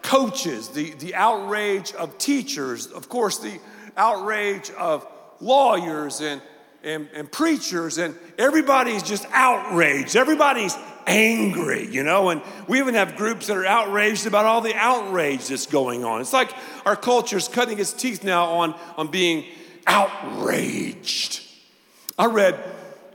coaches, 0.04 0.70
the, 0.70 0.92
the 0.92 1.16
outrage 1.16 1.94
of 1.94 2.18
teachers, 2.18 2.88
of 2.88 3.10
course, 3.10 3.40
the 3.40 3.60
outrage 3.98 4.70
of 4.72 5.08
lawyers 5.40 6.22
and, 6.22 6.42
and, 6.84 7.10
and 7.14 7.32
preachers, 7.32 7.98
and 7.98 8.16
everybody's 8.38 9.04
just 9.04 9.26
outraged. 9.32 10.16
Everybody's 10.16 10.76
angry, 11.08 11.88
you 11.88 12.04
know, 12.04 12.30
and 12.30 12.42
we 12.68 12.80
even 12.80 12.96
have 12.96 13.16
groups 13.16 13.48
that 13.48 13.58
are 13.58 13.66
outraged 13.66 14.26
about 14.26 14.46
all 14.46 14.62
the 14.62 14.76
outrage 14.76 15.48
that's 15.48 15.66
going 15.66 16.04
on. 16.04 16.22
It's 16.22 16.34
like 16.34 16.54
our 16.86 16.96
culture's 16.96 17.48
cutting 17.48 17.80
its 17.80 17.94
teeth 17.94 18.24
now 18.24 18.46
on, 18.46 18.76
on 18.98 19.08
being 19.08 19.46
outraged. 19.88 21.42
I 22.18 22.26
read 22.26 22.56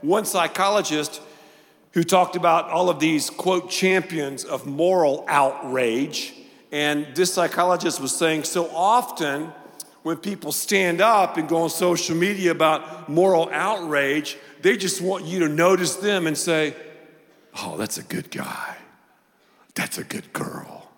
one 0.01 0.25
psychologist 0.25 1.21
who 1.91 2.03
talked 2.03 2.35
about 2.35 2.69
all 2.69 2.89
of 2.89 2.99
these, 2.99 3.29
quote, 3.29 3.69
champions 3.69 4.43
of 4.43 4.65
moral 4.65 5.23
outrage. 5.27 6.33
And 6.71 7.07
this 7.15 7.33
psychologist 7.33 8.01
was 8.01 8.15
saying 8.15 8.43
so 8.43 8.69
often 8.75 9.53
when 10.03 10.17
people 10.17 10.51
stand 10.51 11.01
up 11.01 11.37
and 11.37 11.47
go 11.47 11.63
on 11.63 11.69
social 11.69 12.15
media 12.15 12.51
about 12.51 13.07
moral 13.07 13.49
outrage, 13.51 14.37
they 14.61 14.75
just 14.75 15.01
want 15.01 15.25
you 15.25 15.39
to 15.39 15.49
notice 15.49 15.95
them 15.95 16.27
and 16.27 16.37
say, 16.37 16.75
oh, 17.57 17.77
that's 17.77 17.97
a 17.97 18.03
good 18.03 18.31
guy. 18.31 18.77
That's 19.75 19.97
a 19.97 20.03
good 20.03 20.31
girl. 20.33 20.89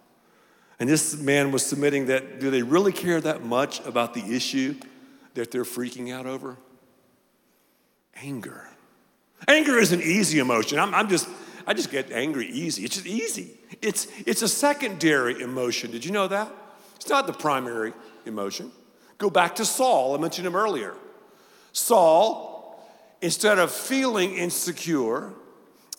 And 0.79 0.87
this 0.87 1.17
man 1.19 1.51
was 1.51 1.65
submitting 1.65 2.07
that 2.07 2.39
do 2.39 2.51
they 2.51 2.61
really 2.61 2.91
care 2.91 3.19
that 3.21 3.43
much 3.43 3.79
about 3.85 4.13
the 4.13 4.23
issue 4.35 4.75
that 5.33 5.51
they're 5.51 5.63
freaking 5.63 6.13
out 6.13 6.25
over? 6.25 6.57
Anger. 8.15 8.67
Anger 9.47 9.77
is 9.77 9.91
an 9.91 10.01
easy 10.01 10.39
emotion. 10.39 10.79
I'm, 10.79 10.93
I'm 10.93 11.09
just, 11.09 11.27
I 11.65 11.73
just 11.73 11.91
get 11.91 12.11
angry 12.11 12.47
easy. 12.47 12.83
It's 12.83 12.95
just 12.95 13.07
easy. 13.07 13.51
It's, 13.81 14.07
it's 14.25 14.41
a 14.41 14.47
secondary 14.47 15.41
emotion. 15.41 15.91
Did 15.91 16.05
you 16.05 16.11
know 16.11 16.27
that? 16.27 16.51
It's 16.95 17.09
not 17.09 17.27
the 17.27 17.33
primary 17.33 17.93
emotion. 18.25 18.71
Go 19.17 19.29
back 19.29 19.55
to 19.55 19.65
Saul. 19.65 20.15
I 20.15 20.19
mentioned 20.19 20.47
him 20.47 20.55
earlier. 20.55 20.95
Saul, 21.73 22.79
instead 23.21 23.59
of 23.59 23.71
feeling 23.71 24.35
insecure, 24.35 25.31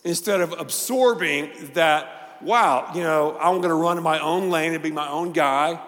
instead 0.03 0.41
of 0.41 0.53
absorbing 0.53 1.51
that, 1.73 2.37
wow, 2.41 2.91
you 2.95 3.03
know, 3.03 3.37
I'm 3.39 3.57
going 3.57 3.69
to 3.69 3.75
run 3.75 3.97
in 3.97 4.03
my 4.03 4.19
own 4.19 4.49
lane 4.49 4.73
and 4.73 4.81
be 4.81 4.91
my 4.91 5.09
own 5.09 5.33
guy, 5.33 5.79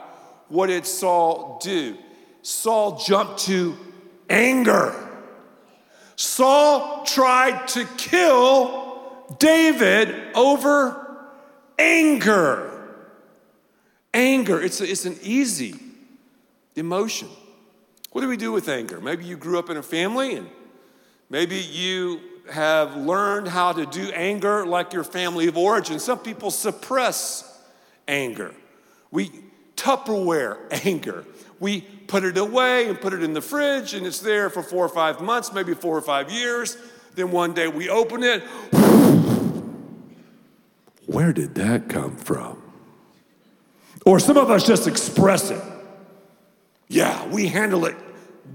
what 0.50 0.68
did 0.68 0.86
Saul 0.86 1.60
do? 1.64 1.98
Saul 2.42 2.98
jumped 2.98 3.40
to 3.46 3.78
anger. 4.30 4.96
Saul 6.16 7.06
tried 7.06 7.68
to 7.70 7.86
kill 7.98 9.26
David 9.40 10.36
over 10.36 11.26
anger. 11.80 12.68
Anger, 14.14 14.62
it's, 14.62 14.82
a, 14.82 14.90
it's 14.90 15.06
an 15.06 15.18
easy 15.22 15.76
emotion. 16.76 17.30
What 18.12 18.22
do 18.22 18.28
we 18.28 18.38
do 18.38 18.52
with 18.52 18.68
anger? 18.68 19.00
Maybe 19.00 19.24
you 19.24 19.38
grew 19.38 19.58
up 19.58 19.70
in 19.70 19.78
a 19.78 19.84
family 19.84 20.36
and 20.36 20.50
maybe 21.30 21.56
you 21.56 22.20
have 22.50 22.96
learned 22.96 23.48
how 23.48 23.74
to 23.74 23.86
do 23.86 24.10
anger 24.12 24.66
like 24.66 24.94
your 24.94 25.04
family 25.04 25.48
of 25.48 25.58
origin. 25.58 26.00
Some 26.00 26.20
people 26.20 26.52
suppress 26.52 27.62
anger. 28.08 28.54
We 29.12 29.32
Tupperware 29.82 30.58
anger. 30.86 31.26
We 31.60 31.82
put 31.82 32.24
it 32.24 32.38
away 32.38 32.88
and 32.88 33.02
put 33.02 33.14
it 33.14 33.24
in 33.24 33.34
the 33.34 33.42
fridge, 33.42 33.94
and 33.94 34.06
it's 34.06 34.20
there 34.20 34.50
for 34.50 34.62
four 34.62 34.86
or 34.86 34.90
five 34.90 35.22
months, 35.22 35.52
maybe 35.54 35.74
four 35.74 35.98
or 35.98 36.02
five 36.02 36.32
years. 36.32 36.78
Then 37.16 37.32
one 37.32 37.54
day 37.54 37.68
we 37.68 37.90
open 37.90 38.24
it. 38.24 38.44
Where 41.08 41.34
did 41.34 41.56
that 41.56 41.90
come 41.90 42.16
from? 42.16 42.62
Or 44.06 44.20
some 44.20 44.38
of 44.38 44.50
us 44.50 44.66
just 44.66 44.88
express 44.88 45.50
it. 45.52 45.62
Yeah, 46.88 47.28
we 47.28 47.48
handle 47.48 47.86
it 47.86 47.96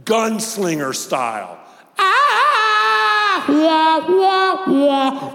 gunslinger 0.05 0.95
style. 0.95 1.59
Ah, 1.99 2.26
wah, 3.49 3.99
wah, 4.07 4.67
wah. 4.67 5.33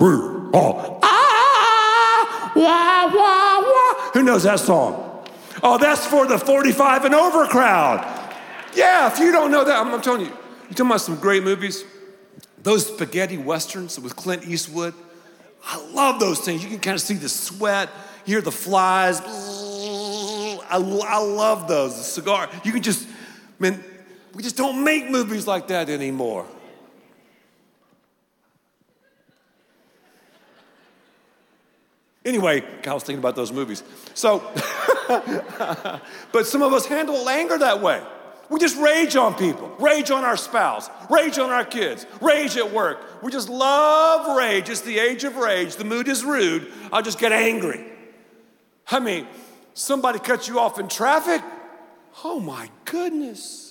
Oh, 0.53 0.99
ah, 1.03 2.51
wah, 2.55 3.07
wah, 3.07 3.61
wah. 3.61 4.11
Who 4.13 4.23
knows 4.23 4.43
that 4.43 4.59
song? 4.59 5.25
Oh, 5.63 5.77
that's 5.77 6.05
for 6.05 6.25
the 6.25 6.37
45 6.37 7.05
and 7.05 7.15
over 7.15 7.45
crowd. 7.47 8.05
Yeah, 8.73 9.11
if 9.11 9.19
you 9.19 9.31
don't 9.31 9.51
know 9.51 9.63
that, 9.63 9.77
I'm, 9.77 9.93
I'm 9.93 10.01
telling 10.01 10.21
you, 10.21 10.27
you're 10.27 10.69
talking 10.69 10.87
about 10.87 11.01
some 11.01 11.17
great 11.17 11.43
movies. 11.43 11.83
Those 12.63 12.87
spaghetti 12.87 13.37
westerns 13.37 13.99
with 13.99 14.15
Clint 14.15 14.45
Eastwood. 14.47 14.93
I 15.63 15.77
love 15.93 16.19
those 16.19 16.39
things. 16.39 16.63
You 16.63 16.69
can 16.69 16.79
kind 16.79 16.95
of 16.95 17.01
see 17.01 17.15
the 17.15 17.29
sweat, 17.29 17.89
hear 18.25 18.41
the 18.41 18.51
flies. 18.51 19.21
I, 19.23 20.77
I 20.79 21.19
love 21.19 21.67
those. 21.67 21.97
The 21.97 22.03
cigar. 22.03 22.49
You 22.63 22.71
can 22.71 22.81
just, 22.81 23.07
man, 23.59 23.83
we 24.33 24.43
just 24.43 24.57
don't 24.57 24.83
make 24.83 25.09
movies 25.09 25.47
like 25.47 25.67
that 25.67 25.89
anymore. 25.89 26.45
Anyway, 32.31 32.63
I 32.87 32.93
was 32.93 33.03
thinking 33.03 33.19
about 33.19 33.35
those 33.35 33.51
movies. 33.51 33.83
So, 34.13 34.39
but 36.31 36.47
some 36.47 36.61
of 36.61 36.71
us 36.71 36.85
handle 36.85 37.27
anger 37.27 37.57
that 37.57 37.81
way. 37.81 38.01
We 38.49 38.57
just 38.57 38.77
rage 38.77 39.17
on 39.17 39.35
people, 39.35 39.67
rage 39.79 40.11
on 40.11 40.23
our 40.23 40.37
spouse, 40.37 40.89
rage 41.09 41.39
on 41.39 41.49
our 41.49 41.65
kids, 41.65 42.05
rage 42.21 42.55
at 42.55 42.71
work. 42.71 43.21
We 43.21 43.33
just 43.33 43.49
love 43.49 44.37
rage. 44.37 44.69
It's 44.69 44.79
the 44.79 44.97
age 44.97 45.25
of 45.25 45.35
rage. 45.35 45.75
The 45.75 45.83
mood 45.83 46.07
is 46.07 46.23
rude. 46.23 46.71
I'll 46.93 47.01
just 47.01 47.19
get 47.19 47.33
angry. 47.33 47.85
I 48.89 49.01
mean, 49.01 49.27
somebody 49.73 50.19
cuts 50.19 50.47
you 50.47 50.57
off 50.57 50.79
in 50.79 50.87
traffic. 50.87 51.41
Oh 52.23 52.39
my 52.39 52.69
goodness. 52.85 53.70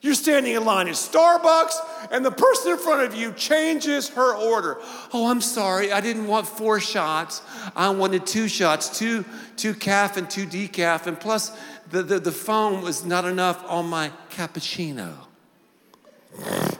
You're 0.00 0.14
standing 0.14 0.54
in 0.54 0.64
line 0.64 0.86
at 0.86 0.94
Starbucks, 0.94 1.74
and 2.12 2.24
the 2.24 2.30
person 2.30 2.72
in 2.72 2.78
front 2.78 3.02
of 3.02 3.18
you 3.18 3.32
changes 3.32 4.08
her 4.10 4.34
order. 4.36 4.78
Oh, 5.12 5.28
I'm 5.28 5.40
sorry, 5.40 5.90
I 5.90 6.00
didn't 6.00 6.28
want 6.28 6.46
four 6.46 6.78
shots. 6.78 7.42
I 7.74 7.90
wanted 7.90 8.24
two 8.24 8.46
shots, 8.46 8.96
two, 8.96 9.24
two 9.56 9.74
calf 9.74 10.16
and 10.16 10.30
two 10.30 10.46
decaf, 10.46 11.06
and 11.06 11.18
plus 11.18 11.58
the, 11.90 12.02
the, 12.04 12.20
the 12.20 12.32
foam 12.32 12.82
was 12.82 13.04
not 13.04 13.24
enough 13.24 13.64
on 13.68 13.86
my 13.86 14.12
cappuccino. 14.30 15.14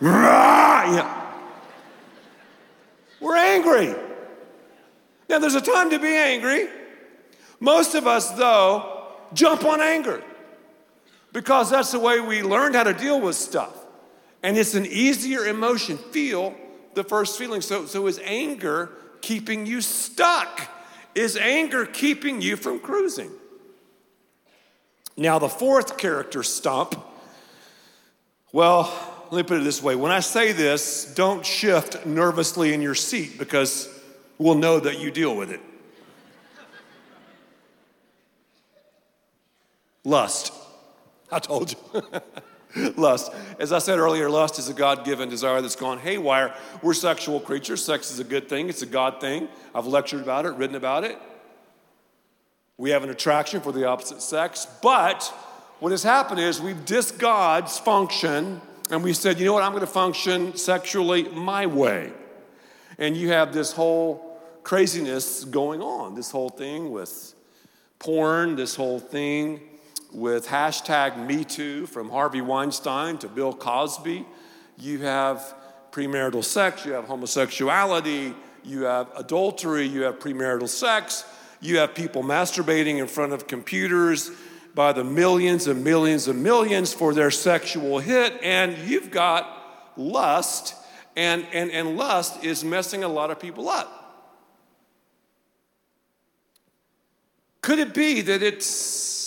yeah. 0.00 1.24
We're 3.20 3.36
angry. 3.36 3.96
Now, 5.28 5.40
there's 5.40 5.56
a 5.56 5.60
time 5.60 5.90
to 5.90 5.98
be 5.98 6.14
angry. 6.14 6.68
Most 7.58 7.96
of 7.96 8.06
us, 8.06 8.30
though, 8.32 9.16
jump 9.34 9.64
on 9.64 9.80
anger 9.80 10.22
because 11.32 11.70
that's 11.70 11.92
the 11.92 11.98
way 11.98 12.20
we 12.20 12.42
learned 12.42 12.74
how 12.74 12.84
to 12.84 12.94
deal 12.94 13.20
with 13.20 13.36
stuff. 13.36 13.74
And 14.42 14.56
it's 14.56 14.74
an 14.74 14.86
easier 14.86 15.46
emotion. 15.46 15.98
Feel 15.98 16.54
the 16.94 17.04
first 17.04 17.38
feeling. 17.38 17.60
So, 17.60 17.86
so 17.86 18.06
is 18.06 18.20
anger 18.24 18.90
keeping 19.20 19.66
you 19.66 19.80
stuck? 19.80 20.68
Is 21.14 21.36
anger 21.36 21.86
keeping 21.86 22.40
you 22.40 22.56
from 22.56 22.78
cruising? 22.78 23.30
Now, 25.16 25.38
the 25.40 25.48
fourth 25.48 25.98
character 25.98 26.44
stump, 26.44 26.94
well, 28.52 28.92
let 29.30 29.38
me 29.38 29.42
put 29.42 29.60
it 29.60 29.64
this 29.64 29.82
way. 29.82 29.96
When 29.96 30.12
I 30.12 30.20
say 30.20 30.52
this, 30.52 31.12
don't 31.14 31.44
shift 31.44 32.06
nervously 32.06 32.72
in 32.72 32.80
your 32.80 32.94
seat 32.94 33.36
because 33.38 33.88
we'll 34.38 34.54
know 34.54 34.78
that 34.78 35.00
you 35.00 35.10
deal 35.10 35.36
with 35.36 35.50
it. 35.50 35.60
Lust. 40.04 40.52
I 41.32 41.38
told 41.38 41.72
you. 41.72 42.02
lust. 42.96 43.32
As 43.58 43.72
I 43.72 43.78
said 43.78 43.98
earlier, 43.98 44.28
lust 44.28 44.58
is 44.58 44.68
a 44.68 44.74
God 44.74 45.04
given 45.04 45.28
desire 45.28 45.60
that's 45.60 45.76
gone 45.76 45.98
haywire. 45.98 46.54
We're 46.82 46.94
sexual 46.94 47.40
creatures. 47.40 47.84
Sex 47.84 48.10
is 48.10 48.18
a 48.18 48.24
good 48.24 48.48
thing, 48.48 48.68
it's 48.68 48.82
a 48.82 48.86
God 48.86 49.20
thing. 49.20 49.48
I've 49.74 49.86
lectured 49.86 50.20
about 50.20 50.46
it, 50.46 50.50
written 50.50 50.76
about 50.76 51.04
it. 51.04 51.18
We 52.76 52.90
have 52.90 53.02
an 53.02 53.10
attraction 53.10 53.60
for 53.60 53.72
the 53.72 53.86
opposite 53.86 54.22
sex, 54.22 54.66
but 54.82 55.24
what 55.80 55.90
has 55.90 56.02
happened 56.02 56.40
is 56.40 56.60
we've 56.60 56.84
dissed 56.84 57.18
God's 57.18 57.78
function 57.78 58.60
and 58.90 59.02
we 59.02 59.12
said, 59.12 59.38
you 59.38 59.46
know 59.46 59.52
what, 59.52 59.62
I'm 59.62 59.72
going 59.72 59.80
to 59.80 59.86
function 59.86 60.56
sexually 60.56 61.24
my 61.24 61.66
way. 61.66 62.12
And 62.98 63.16
you 63.16 63.30
have 63.30 63.52
this 63.52 63.72
whole 63.72 64.40
craziness 64.62 65.44
going 65.44 65.82
on, 65.82 66.14
this 66.14 66.30
whole 66.30 66.48
thing 66.48 66.90
with 66.90 67.34
porn, 67.98 68.56
this 68.56 68.74
whole 68.74 68.98
thing 68.98 69.60
with 70.12 70.46
hashtag 70.46 71.14
MeToo 71.26 71.88
from 71.88 72.10
Harvey 72.10 72.40
Weinstein 72.40 73.18
to 73.18 73.28
Bill 73.28 73.52
Cosby. 73.52 74.26
You 74.78 74.98
have 75.00 75.54
premarital 75.90 76.44
sex, 76.44 76.84
you 76.84 76.92
have 76.92 77.06
homosexuality, 77.06 78.34
you 78.64 78.82
have 78.82 79.08
adultery, 79.16 79.86
you 79.86 80.02
have 80.02 80.18
premarital 80.18 80.68
sex, 80.68 81.24
you 81.60 81.78
have 81.78 81.94
people 81.94 82.22
masturbating 82.22 82.98
in 82.98 83.06
front 83.06 83.32
of 83.32 83.46
computers 83.46 84.30
by 84.74 84.92
the 84.92 85.02
millions 85.02 85.66
and 85.66 85.82
millions 85.82 86.28
and 86.28 86.42
millions 86.42 86.92
for 86.92 87.12
their 87.12 87.30
sexual 87.30 87.98
hit, 87.98 88.32
and 88.42 88.78
you've 88.78 89.10
got 89.10 89.92
lust, 89.96 90.74
and, 91.16 91.44
and, 91.52 91.70
and 91.72 91.96
lust 91.96 92.44
is 92.44 92.62
messing 92.62 93.02
a 93.02 93.08
lot 93.08 93.30
of 93.30 93.40
people 93.40 93.68
up. 93.68 93.94
Could 97.60 97.80
it 97.80 97.92
be 97.92 98.20
that 98.22 98.42
it's 98.42 99.17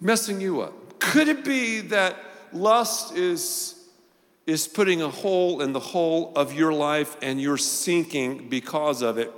messing 0.00 0.40
you 0.40 0.60
up? 0.60 0.98
Could 0.98 1.28
it 1.28 1.44
be 1.44 1.80
that 1.82 2.16
lust 2.52 3.14
is 3.16 3.76
is 4.46 4.68
putting 4.68 5.02
a 5.02 5.08
hole 5.08 5.60
in 5.60 5.72
the 5.72 5.80
hole 5.80 6.32
of 6.36 6.54
your 6.54 6.72
life 6.72 7.16
and 7.20 7.40
you're 7.40 7.56
sinking 7.56 8.48
because 8.48 9.02
of 9.02 9.18
it. 9.18 9.32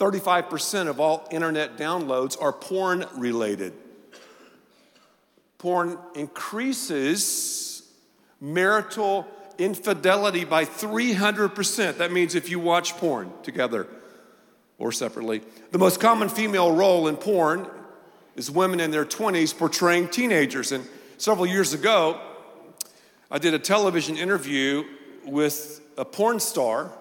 35% 0.00 0.88
of 0.88 0.98
all 0.98 1.28
internet 1.30 1.76
downloads 1.76 2.40
are 2.42 2.52
porn 2.52 3.04
related. 3.16 3.72
Porn 5.58 5.96
increases 6.16 7.88
marital 8.40 9.28
infidelity 9.58 10.44
by 10.44 10.64
300%. 10.64 11.98
That 11.98 12.10
means 12.10 12.34
if 12.34 12.50
you 12.50 12.58
watch 12.58 12.94
porn 12.96 13.30
together 13.44 13.86
or 14.76 14.90
separately. 14.90 15.42
The 15.70 15.78
most 15.78 16.00
common 16.00 16.28
female 16.28 16.74
role 16.74 17.06
in 17.06 17.16
porn 17.16 17.70
is 18.36 18.50
women 18.50 18.80
in 18.80 18.90
their 18.90 19.04
20s 19.04 19.56
portraying 19.56 20.08
teenagers. 20.08 20.72
And 20.72 20.86
several 21.18 21.46
years 21.46 21.72
ago, 21.72 22.20
I 23.30 23.38
did 23.38 23.54
a 23.54 23.58
television 23.58 24.16
interview 24.16 24.84
with 25.24 25.80
a 25.96 26.04
porn 26.04 26.40
star 26.40 26.92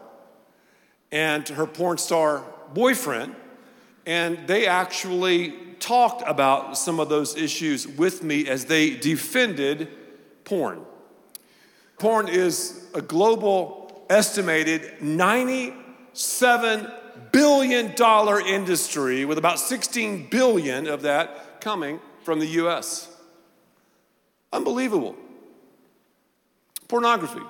and 1.12 1.48
her 1.50 1.66
porn 1.66 1.98
star 1.98 2.44
boyfriend, 2.74 3.36
and 4.06 4.48
they 4.48 4.68
actually 4.68 5.54
talked 5.80 6.24
about 6.28 6.78
some 6.78 7.00
of 7.00 7.10
those 7.10 7.36
issues 7.36 7.88
with 7.88 8.24
me 8.24 8.48
as 8.48 8.66
they 8.66 8.96
defended 8.96 9.90
porn. 10.46 10.86
Porn 11.98 12.28
is 12.28 12.86
a 12.94 13.02
global 13.02 14.06
estimated 14.10 15.02
97 15.02 16.92
billion 17.32 17.94
dollar 17.96 18.40
industry 18.40 19.26
with 19.26 19.38
about 19.38 19.60
16 19.60 20.30
billion 20.30 20.88
of 20.88 21.04
that 21.04 21.62
coming 21.62 22.00
from 22.24 22.40
the 22.40 22.48
US. 22.48 23.08
Unbelievable 24.54 25.16
pornography. 26.88 27.42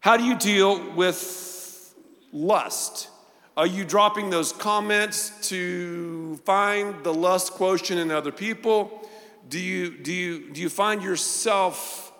How 0.00 0.16
do 0.16 0.24
you 0.24 0.36
deal 0.36 0.92
with 0.94 1.94
lust? 2.32 3.08
Are 3.56 3.68
you 3.68 3.84
dropping 3.84 4.30
those 4.30 4.52
comments 4.52 5.48
to 5.48 6.40
find 6.44 7.04
the 7.04 7.14
lust 7.14 7.52
quotient 7.52 8.00
in 8.00 8.10
other 8.10 8.32
people? 8.32 9.08
Do 9.48 9.60
you, 9.60 9.96
do 9.96 10.12
you, 10.12 10.52
do 10.52 10.60
you 10.60 10.68
find 10.68 11.04
yourself 11.04 12.12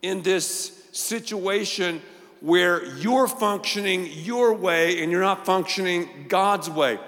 in 0.00 0.22
this 0.22 0.88
situation 0.92 2.00
where 2.46 2.84
you're 2.98 3.26
functioning 3.26 4.06
your 4.08 4.54
way 4.54 5.02
and 5.02 5.10
you're 5.10 5.20
not 5.20 5.44
functioning 5.44 6.26
God's 6.28 6.70
way? 6.70 6.94
Uh, 6.94 7.00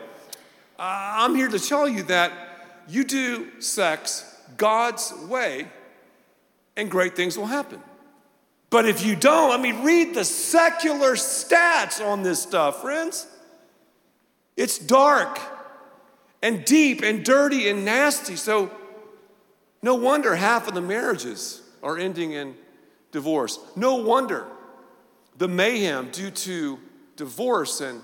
I'm 0.81 1.37
here 1.37 1.47
to 1.47 1.61
tell 1.61 1.89
you 1.89 2.03
that 2.05 2.33
you 2.89 3.05
do 3.05 3.61
sex 3.61 4.37
God's 4.57 5.15
way 5.29 5.69
and 6.77 6.91
great 6.91 7.15
things 7.15 7.39
will 7.39 7.47
happen. 7.47 7.81
But 8.69 8.87
if 8.87 9.07
you 9.07 9.15
don't, 9.15 9.53
I 9.53 9.63
mean, 9.63 9.85
read 9.85 10.13
the 10.13 10.25
secular 10.25 11.13
stats 11.13 12.05
on 12.05 12.25
this 12.25 12.43
stuff, 12.43 12.81
friends. 12.81 13.29
It's 14.57 14.77
dark 14.77 15.39
and 16.43 16.65
deep 16.65 17.03
and 17.03 17.25
dirty 17.25 17.69
and 17.69 17.85
nasty. 17.85 18.35
So, 18.35 18.73
no 19.83 19.95
wonder 19.95 20.35
half 20.35 20.67
of 20.67 20.75
the 20.75 20.81
marriages 20.81 21.63
are 21.81 21.97
ending 21.97 22.33
in 22.33 22.57
divorce. 23.13 23.61
No 23.77 23.95
wonder 23.95 24.45
the 25.39 25.49
mayhem 25.49 26.11
due 26.11 26.31
to 26.31 26.79
divorce 27.17 27.81
and 27.81 28.03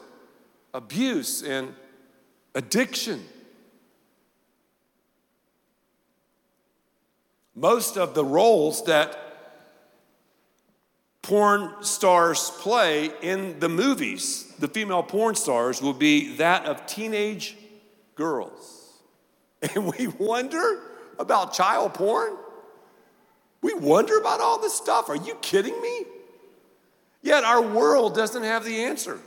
abuse 0.72 1.42
and 1.42 1.74
addiction. 2.54 3.22
Most 7.56 7.96
of 7.96 8.14
the 8.14 8.24
roles 8.24 8.84
that 8.84 9.18
porn 11.22 11.82
stars 11.82 12.50
play 12.58 13.10
in 13.22 13.58
the 13.58 13.68
movies, 13.68 14.52
the 14.58 14.68
female 14.68 15.02
porn 15.02 15.34
stars, 15.34 15.80
will 15.82 15.94
be 15.94 16.36
that 16.36 16.66
of 16.66 16.86
teenage 16.86 17.56
girls. 18.14 18.80
And 19.74 19.86
we 19.96 20.08
wonder 20.08 20.82
about 21.18 21.54
child 21.54 21.94
porn? 21.94 22.36
We 23.62 23.72
wonder 23.72 24.18
about 24.18 24.40
all 24.40 24.60
this 24.60 24.74
stuff. 24.74 25.08
Are 25.08 25.16
you 25.16 25.36
kidding 25.36 25.80
me? 25.80 26.04
Yet 27.24 27.42
our 27.42 27.60
world 27.60 28.14
doesn't 28.14 28.44
have 28.44 28.64
the 28.64 28.84
answer. 28.84 29.18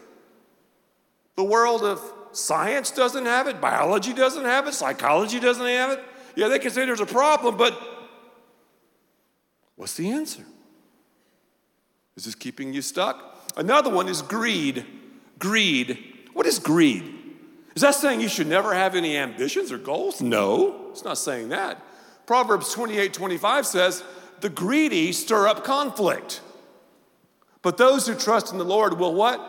The 1.36 1.44
world 1.44 1.84
of 1.84 2.00
science 2.32 2.92
doesn't 2.92 3.26
have 3.26 3.48
it, 3.48 3.60
biology 3.60 4.14
doesn't 4.14 4.46
have 4.46 4.68
it, 4.68 4.74
psychology 4.74 5.42
doesn't 5.42 5.66
have 5.66 5.90
it. 5.98 6.04
Yeah, 6.38 6.48
they 6.48 6.60
can 6.60 6.72
say 6.72 6.86
there's 6.86 7.02
a 7.02 7.06
problem, 7.06 7.58
but 7.58 7.78
What's 9.78 9.94
the 9.94 10.10
answer? 10.10 10.44
Is 12.18 12.26
this 12.26 12.36
keeping 12.36 12.74
you 12.74 12.82
stuck? 12.82 13.48
Another 13.56 13.92
one 13.92 14.10
is 14.10 14.22
greed. 14.22 14.86
Greed. 15.40 16.04
What 16.34 16.48
is 16.48 16.60
greed? 16.60 17.14
Is 17.76 17.84
that 17.84 17.94
saying 17.94 18.20
you 18.20 18.28
should 18.28 18.48
never 18.48 18.74
have 18.74 18.96
any 18.96 19.16
ambitions 19.16 19.72
or 19.72 19.78
goals? 19.78 20.20
No, 20.20 20.88
it's 20.90 21.04
not 21.04 21.20
saying 21.20 21.50
that. 21.50 21.80
Proverbs 22.26 22.74
28 22.74 23.14
25 23.14 23.68
says, 23.68 24.04
The 24.42 24.50
greedy 24.50 25.12
stir 25.12 25.48
up 25.48 25.64
conflict. 25.64 26.42
But 27.68 27.76
those 27.76 28.08
who 28.08 28.16
trust 28.16 28.54
in 28.54 28.58
the 28.58 28.64
Lord 28.64 28.98
will 28.98 29.14
what? 29.14 29.42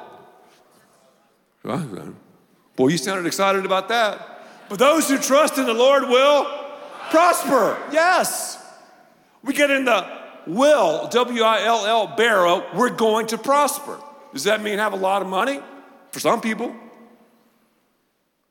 Boy, 2.75 2.89
you 2.89 2.99
sounded 2.99 3.27
excited 3.27 3.65
about 3.65 3.91
that. 3.91 4.67
But 4.69 4.81
those 4.81 5.09
who 5.09 5.19
trust 5.19 5.57
in 5.57 5.67
the 5.67 5.73
Lord 5.73 6.03
will 6.03 6.45
prosper. 7.11 7.81
Yes. 7.93 8.61
We 9.45 9.53
get 9.53 9.71
in 9.71 9.85
the 9.85 10.05
will, 10.49 11.07
W 11.07 11.43
I 11.45 11.63
L 11.63 11.87
L, 11.87 12.09
barrow, 12.17 12.67
we're 12.75 12.91
going 12.91 13.29
to 13.29 13.39
prosper. 13.39 14.01
Does 14.33 14.43
that 14.43 14.63
mean 14.63 14.79
have 14.81 14.95
a 14.95 14.97
lot 14.97 15.23
of 15.23 15.29
money? 15.29 15.61
For 16.11 16.19
some 16.19 16.41
people. 16.41 16.75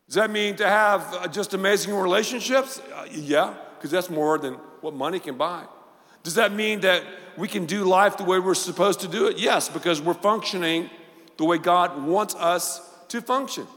Does 0.06 0.16
that 0.16 0.32
mean 0.32 0.56
to 0.56 0.66
have 0.66 1.14
uh, 1.14 1.28
just 1.28 1.54
amazing 1.54 1.94
relationships? 1.94 2.80
Uh, 2.96 3.06
yeah, 3.12 3.54
because 3.76 3.92
that's 3.92 4.10
more 4.10 4.38
than 4.38 4.54
what 4.80 4.94
money 4.94 5.20
can 5.20 5.36
buy. 5.36 5.66
Does 6.24 6.36
that 6.36 6.52
mean 6.52 6.82
that 6.82 7.04
we 7.38 7.48
can 7.48 7.66
do 7.66 7.84
life 7.84 8.18
the 8.18 8.24
way 8.24 8.40
we're 8.40 8.56
supposed 8.56 9.02
to 9.02 9.08
do 9.08 9.28
it? 9.28 9.38
Yes, 9.38 9.70
because 9.70 10.02
we're 10.02 10.14
functioning 10.14 10.90
the 11.38 11.46
way 11.46 11.58
God 11.58 12.04
wants 12.04 12.36
us 12.36 12.82
to 13.10 13.22
function. 13.22 13.68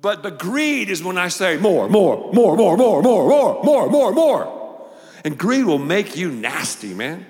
But 0.00 0.22
the 0.22 0.30
greed 0.30 0.90
is 0.90 1.02
when 1.02 1.18
I 1.18 1.28
say 1.28 1.56
more, 1.56 1.88
more, 1.88 2.32
more, 2.32 2.56
more, 2.56 2.76
more, 2.76 3.02
more, 3.02 3.24
more, 3.24 3.64
more, 3.64 3.90
more, 3.90 4.12
more. 4.12 4.90
And 5.24 5.38
greed 5.38 5.64
will 5.64 5.78
make 5.78 6.16
you 6.16 6.30
nasty, 6.30 6.92
man. 6.92 7.26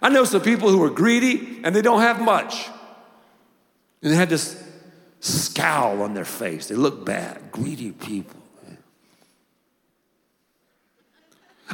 I 0.00 0.08
know 0.08 0.24
some 0.24 0.42
people 0.42 0.70
who 0.70 0.82
are 0.84 0.90
greedy 0.90 1.60
and 1.64 1.74
they 1.74 1.82
don't 1.82 2.00
have 2.00 2.20
much. 2.20 2.68
And 4.02 4.12
they 4.12 4.16
had 4.16 4.28
this 4.28 4.62
scowl 5.20 6.02
on 6.02 6.14
their 6.14 6.24
face. 6.24 6.68
They 6.68 6.74
look 6.74 7.04
bad. 7.04 7.52
Greedy 7.52 7.92
people. 7.92 8.40
Man. 8.64 8.78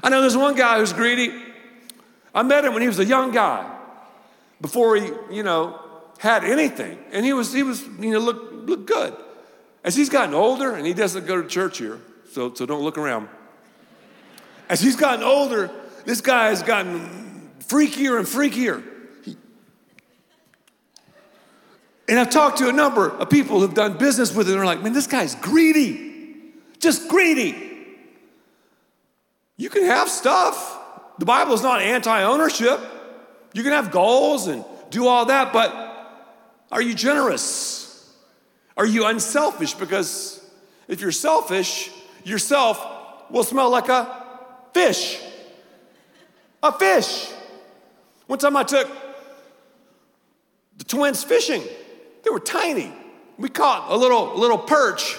I 0.02 0.08
know 0.08 0.20
there's 0.20 0.36
one 0.36 0.54
guy 0.54 0.78
who's 0.78 0.92
greedy. 0.92 1.32
I 2.34 2.42
met 2.42 2.64
him 2.64 2.72
when 2.72 2.82
he 2.82 2.88
was 2.88 2.98
a 2.98 3.04
young 3.04 3.32
guy, 3.32 3.68
before 4.60 4.96
he, 4.96 5.10
you 5.30 5.42
know, 5.42 5.80
had 6.18 6.44
anything. 6.44 6.98
And 7.12 7.24
he 7.24 7.32
was, 7.32 7.52
he 7.52 7.62
was, 7.62 7.82
you 7.98 8.12
know, 8.12 8.18
look, 8.18 8.50
look 8.52 8.86
good. 8.86 9.16
As 9.84 9.96
he's 9.96 10.08
gotten 10.08 10.34
older, 10.34 10.74
and 10.74 10.86
he 10.86 10.92
doesn't 10.92 11.26
go 11.26 11.40
to 11.40 11.48
church 11.48 11.78
here, 11.78 12.00
so, 12.32 12.52
so 12.52 12.66
don't 12.66 12.82
look 12.82 12.98
around. 12.98 13.28
As 14.68 14.80
he's 14.80 14.96
gotten 14.96 15.24
older, 15.24 15.70
this 16.04 16.20
guy 16.20 16.48
has 16.48 16.62
gotten 16.62 17.50
freakier 17.60 18.18
and 18.18 18.26
freakier. 18.26 18.82
and 22.08 22.18
I've 22.18 22.30
talked 22.30 22.58
to 22.58 22.68
a 22.68 22.72
number 22.72 23.10
of 23.10 23.30
people 23.30 23.60
who've 23.60 23.74
done 23.74 23.96
business 23.98 24.34
with 24.34 24.46
him, 24.46 24.54
and 24.54 24.60
they're 24.60 24.66
like, 24.66 24.82
man, 24.82 24.92
this 24.92 25.06
guy's 25.06 25.34
greedy. 25.36 26.52
just 26.78 27.08
greedy. 27.08 27.67
You 29.58 29.68
can 29.68 29.84
have 29.84 30.08
stuff. 30.08 30.78
The 31.18 31.26
Bible 31.26 31.52
is 31.52 31.62
not 31.62 31.82
anti 31.82 32.22
ownership. 32.22 32.80
You 33.52 33.62
can 33.62 33.72
have 33.72 33.90
goals 33.90 34.46
and 34.46 34.64
do 34.88 35.06
all 35.06 35.26
that, 35.26 35.52
but 35.52 35.74
are 36.70 36.80
you 36.80 36.94
generous? 36.94 38.14
Are 38.76 38.86
you 38.86 39.04
unselfish? 39.06 39.74
Because 39.74 40.40
if 40.86 41.00
you're 41.00 41.12
selfish, 41.12 41.90
yourself 42.24 42.84
will 43.30 43.42
smell 43.42 43.68
like 43.68 43.88
a 43.88 44.24
fish. 44.72 45.20
A 46.62 46.72
fish. 46.72 47.30
One 48.26 48.38
time 48.38 48.56
I 48.56 48.62
took 48.62 48.88
the 50.76 50.84
twins 50.84 51.24
fishing. 51.24 51.62
They 52.22 52.30
were 52.30 52.40
tiny. 52.40 52.92
We 53.38 53.48
caught 53.48 53.90
a 53.90 53.96
little, 53.96 54.36
little 54.36 54.58
perch, 54.58 55.16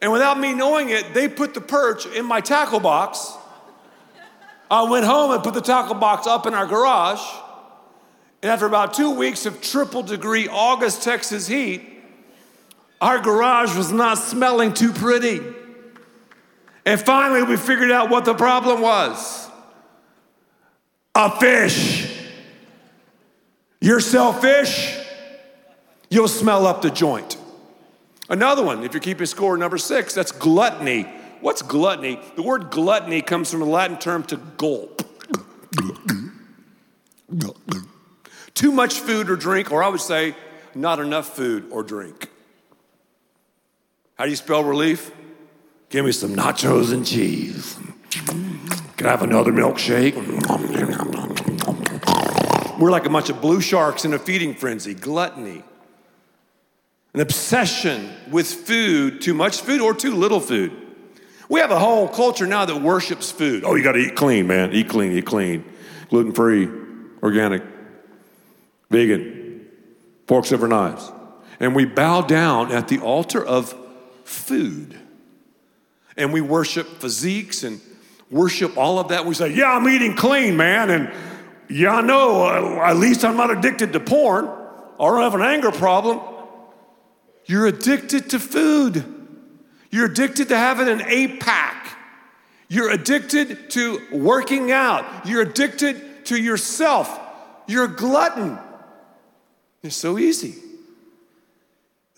and 0.00 0.12
without 0.12 0.38
me 0.38 0.54
knowing 0.54 0.90
it, 0.90 1.14
they 1.14 1.28
put 1.28 1.54
the 1.54 1.60
perch 1.60 2.06
in 2.06 2.24
my 2.24 2.40
tackle 2.40 2.80
box. 2.80 3.32
I 4.70 4.82
went 4.82 5.06
home 5.06 5.30
and 5.30 5.42
put 5.42 5.54
the 5.54 5.60
tackle 5.60 5.94
box 5.94 6.26
up 6.26 6.46
in 6.46 6.54
our 6.54 6.66
garage. 6.66 7.22
And 8.42 8.50
after 8.50 8.66
about 8.66 8.94
two 8.94 9.10
weeks 9.10 9.46
of 9.46 9.60
triple 9.60 10.02
degree 10.02 10.48
August, 10.48 11.02
Texas 11.02 11.46
heat, 11.46 11.82
our 13.00 13.18
garage 13.18 13.76
was 13.76 13.90
not 13.90 14.18
smelling 14.18 14.74
too 14.74 14.92
pretty. 14.92 15.40
And 16.84 17.00
finally, 17.00 17.42
we 17.42 17.56
figured 17.56 17.90
out 17.90 18.10
what 18.10 18.24
the 18.24 18.34
problem 18.34 18.80
was 18.80 19.48
a 21.14 21.38
fish. 21.38 22.14
You're 23.80 24.00
selfish, 24.00 24.96
you'll 26.10 26.28
smell 26.28 26.66
up 26.66 26.82
the 26.82 26.90
joint. 26.90 27.36
Another 28.28 28.64
one, 28.64 28.84
if 28.84 28.92
you're 28.92 29.00
keeping 29.00 29.26
score, 29.26 29.56
number 29.56 29.78
six, 29.78 30.14
that's 30.14 30.32
gluttony. 30.32 31.06
What's 31.40 31.62
gluttony? 31.62 32.20
The 32.36 32.42
word 32.42 32.70
gluttony 32.70 33.22
comes 33.22 33.50
from 33.50 33.60
the 33.60 33.66
Latin 33.66 33.98
term 33.98 34.24
to 34.24 34.36
gulp. 34.36 35.02
Too 38.54 38.72
much 38.72 39.00
food 39.00 39.30
or 39.30 39.36
drink, 39.36 39.70
or 39.70 39.82
I 39.82 39.88
would 39.88 40.00
say, 40.00 40.34
not 40.74 40.98
enough 40.98 41.34
food 41.36 41.66
or 41.70 41.82
drink. 41.82 42.30
How 44.16 44.24
do 44.24 44.30
you 44.30 44.36
spell 44.36 44.64
relief? 44.64 45.12
Give 45.90 46.04
me 46.04 46.12
some 46.12 46.34
nachos 46.34 46.92
and 46.92 47.06
cheese. 47.06 47.78
Can 48.96 49.06
I 49.06 49.10
have 49.10 49.22
another 49.22 49.52
milkshake? 49.52 50.16
We're 52.78 52.90
like 52.90 53.06
a 53.06 53.10
bunch 53.10 53.30
of 53.30 53.40
blue 53.40 53.60
sharks 53.60 54.04
in 54.04 54.12
a 54.12 54.18
feeding 54.18 54.54
frenzy, 54.54 54.94
gluttony, 54.94 55.62
an 57.14 57.20
obsession 57.20 58.10
with 58.30 58.46
food, 58.46 59.20
too 59.20 59.34
much 59.34 59.60
food 59.60 59.80
or 59.80 59.94
too 59.94 60.14
little 60.14 60.40
food. 60.40 60.87
We 61.48 61.60
have 61.60 61.70
a 61.70 61.78
whole 61.78 62.08
culture 62.08 62.46
now 62.46 62.64
that 62.64 62.82
worships 62.82 63.30
food. 63.30 63.64
Oh, 63.64 63.74
you 63.74 63.82
got 63.82 63.92
to 63.92 64.00
eat 64.00 64.16
clean, 64.16 64.46
man. 64.46 64.72
Eat 64.72 64.88
clean, 64.88 65.12
eat 65.12 65.24
clean. 65.24 65.64
Gluten 66.10 66.32
free, 66.32 66.68
organic, 67.22 67.62
vegan, 68.90 69.66
forks 70.26 70.52
over 70.52 70.68
knives. 70.68 71.10
And 71.60 71.74
we 71.74 71.84
bow 71.84 72.22
down 72.22 72.70
at 72.70 72.88
the 72.88 72.98
altar 73.00 73.44
of 73.44 73.74
food. 74.24 74.96
And 76.16 76.32
we 76.32 76.40
worship 76.40 76.86
physiques 76.86 77.62
and 77.62 77.80
worship 78.30 78.76
all 78.76 78.98
of 78.98 79.08
that. 79.08 79.24
We 79.24 79.34
say, 79.34 79.52
Yeah, 79.54 79.72
I'm 79.72 79.88
eating 79.88 80.16
clean, 80.16 80.56
man. 80.56 80.90
And 80.90 81.12
yeah, 81.68 81.96
I 81.96 82.00
know, 82.02 82.46
at 82.80 82.96
least 82.96 83.24
I'm 83.24 83.36
not 83.36 83.50
addicted 83.50 83.92
to 83.94 84.00
porn 84.00 84.46
or 84.98 85.16
I 85.16 85.20
don't 85.20 85.32
have 85.32 85.34
an 85.34 85.46
anger 85.46 85.70
problem. 85.70 86.20
You're 87.46 87.66
addicted 87.66 88.30
to 88.30 88.38
food. 88.38 89.17
You're 89.90 90.06
addicted 90.06 90.48
to 90.48 90.56
having 90.56 90.88
an 90.88 91.02
eight 91.06 91.40
pack. 91.40 91.96
You're 92.68 92.90
addicted 92.90 93.70
to 93.70 94.00
working 94.12 94.70
out. 94.70 95.26
You're 95.26 95.42
addicted 95.42 96.26
to 96.26 96.36
yourself. 96.36 97.18
You're 97.66 97.84
a 97.84 97.88
glutton. 97.88 98.58
It's 99.82 99.96
so 99.96 100.18
easy. 100.18 100.56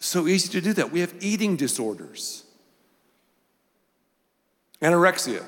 So 0.00 0.26
easy 0.26 0.48
to 0.52 0.60
do 0.60 0.72
that. 0.72 0.90
We 0.90 1.00
have 1.00 1.14
eating 1.20 1.56
disorders, 1.56 2.44
anorexia, 4.80 5.44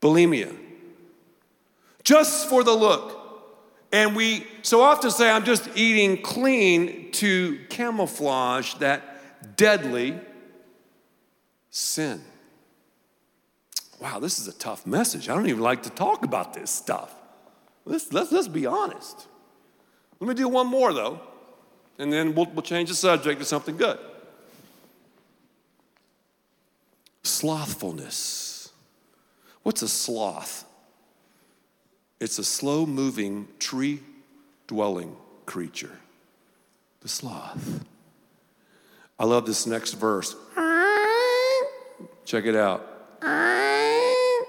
bulimia, 0.00 0.56
just 2.04 2.48
for 2.48 2.62
the 2.62 2.72
look. 2.72 3.18
And 3.92 4.14
we 4.14 4.46
so 4.62 4.82
often 4.82 5.10
say, 5.10 5.28
I'm 5.28 5.44
just 5.44 5.68
eating 5.74 6.22
clean 6.22 7.10
to 7.12 7.58
camouflage 7.70 8.74
that 8.74 9.56
deadly 9.56 10.18
sin. 11.90 12.22
Wow, 14.00 14.18
this 14.18 14.38
is 14.38 14.48
a 14.48 14.52
tough 14.58 14.86
message. 14.86 15.28
I 15.28 15.34
don't 15.34 15.48
even 15.48 15.62
like 15.62 15.82
to 15.82 15.90
talk 15.90 16.24
about 16.24 16.54
this 16.54 16.70
stuff. 16.70 17.14
Let's, 17.84 18.12
let's, 18.12 18.32
let's 18.32 18.48
be 18.48 18.66
honest. 18.66 19.26
Let 20.20 20.28
me 20.28 20.34
do 20.34 20.48
one 20.48 20.66
more, 20.66 20.92
though 20.92 21.20
and 22.00 22.10
then 22.10 22.34
we'll, 22.34 22.46
we'll 22.46 22.62
change 22.62 22.88
the 22.88 22.94
subject 22.94 23.38
to 23.38 23.44
something 23.44 23.76
good. 23.76 23.98
Slothfulness. 27.22 28.72
What's 29.62 29.82
a 29.82 29.88
sloth? 29.88 30.64
It's 32.18 32.38
a 32.38 32.44
slow 32.44 32.86
moving, 32.86 33.48
tree 33.58 34.00
dwelling 34.66 35.14
creature. 35.44 35.98
The 37.02 37.08
sloth. 37.08 37.84
I 39.18 39.26
love 39.26 39.44
this 39.44 39.66
next 39.66 39.92
verse. 39.92 40.34
Check 42.30 42.44
it 42.44 42.54
out. 42.54 42.86
Uh. 43.20 44.44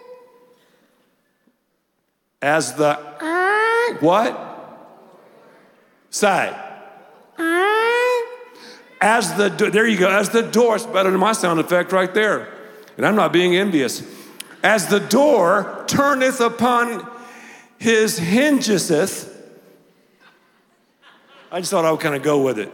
As 2.39 2.76
the 2.76 2.89
uh. 2.89 3.98
what? 4.00 4.38
Say. 6.12 6.56
Uh. 7.39 8.22
As 9.02 9.34
the 9.34 9.50
there 9.74 9.88
you 9.88 9.98
go, 9.98 10.12
as 10.12 10.30
the 10.30 10.44
door, 10.44 10.76
it's 10.76 10.86
better 10.86 11.10
than 11.10 11.20
my 11.20 11.32
sound 11.32 11.60
effect 11.60 11.91
right 11.91 12.13
there. 12.13 12.54
And 12.98 13.06
I'm 13.06 13.15
not 13.15 13.34
being 13.34 13.56
envious. 13.56 14.04
As 14.63 14.86
the 14.86 15.00
door 15.00 15.84
turneth 15.88 16.39
upon 16.39 17.10
his 17.80 18.20
hingeseth. 18.20 19.28
I 21.52 21.62
just 21.62 21.72
thought 21.72 21.86
I 21.86 21.89
would 21.89 22.00
kind 22.00 22.13
of 22.13 22.22
go 22.22 22.44
with 22.44 22.60
it. 22.60 22.72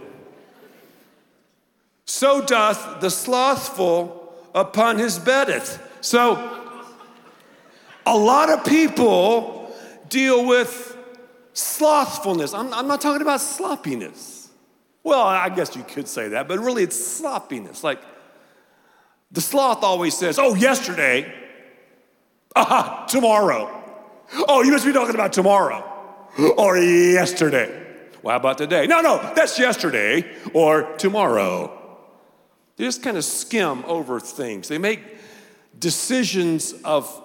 So 2.03 2.41
doth 2.41 2.99
the 2.99 3.09
slothful 3.09 4.26
upon 4.57 4.97
his 4.97 5.19
beddeth. 5.19 5.81
So 6.01 6.35
a 8.05 8.17
lot 8.17 8.49
of 8.49 8.65
people 8.65 9.71
deal 10.09 10.45
with 10.47 10.97
slothfulness. 11.53 12.53
I'm, 12.53 12.73
I'm 12.73 12.87
not 12.87 13.01
talking 13.01 13.21
about 13.21 13.39
sloppiness. 13.39 14.49
Well, 15.03 15.21
I 15.21 15.49
guess 15.49 15.75
you 15.75 15.83
could 15.83 16.07
say 16.07 16.29
that, 16.29 16.47
but 16.47 16.59
really 16.59 16.83
it's 16.83 17.01
sloppiness. 17.01 17.83
Like 17.83 18.01
the 19.31 19.41
sloth 19.41 19.83
always 19.83 20.17
says, 20.17 20.39
Oh, 20.39 20.55
yesterday, 20.55 21.31
aha, 22.55 23.05
tomorrow. 23.07 23.73
Oh, 24.47 24.63
you 24.63 24.71
must 24.71 24.85
be 24.85 24.91
talking 24.91 25.15
about 25.15 25.33
tomorrow 25.33 25.83
or 26.57 26.77
yesterday. 26.77 27.85
Well, 28.21 28.33
how 28.33 28.39
about 28.39 28.57
today? 28.57 28.87
No, 28.87 29.01
no, 29.01 29.17
that's 29.35 29.59
yesterday 29.59 30.25
or 30.53 30.97
tomorrow. 30.97 31.76
They 32.77 32.85
just 32.85 33.03
kind 33.03 33.17
of 33.17 33.25
skim 33.25 33.83
over 33.85 34.19
things. 34.19 34.67
They 34.67 34.77
make 34.77 35.01
decisions 35.79 36.73
of 36.83 37.23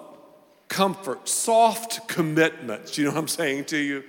comfort, 0.67 1.29
soft 1.29 2.07
commitments. 2.07 2.97
You 2.97 3.05
know 3.05 3.11
what 3.11 3.19
I'm 3.19 3.27
saying 3.27 3.65
to 3.65 3.77
you? 3.77 4.03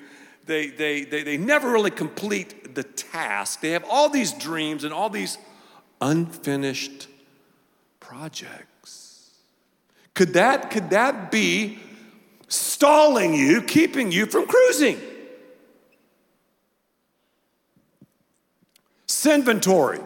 They, 0.46 0.68
they, 0.68 1.04
they, 1.04 1.22
they 1.22 1.37
never 1.37 1.70
really 1.70 1.90
complete 1.90 2.74
the 2.74 2.83
task. 2.83 3.61
They 3.61 3.70
have 3.70 3.85
all 3.88 4.09
these 4.09 4.33
dreams 4.33 4.85
and 4.85 4.92
all 4.92 5.11
these 5.11 5.38
unfinished 6.00 7.09
projects. 8.00 9.30
Could 10.14 10.35
that, 10.35 10.70
could 10.70 10.90
that 10.90 11.30
be 11.30 11.78
stalling 12.48 13.35
you, 13.35 13.62
keeping 13.62 14.12
you 14.12 14.26
from 14.26 14.46
cruising? 14.46 14.98
Sinventory. 19.07 20.02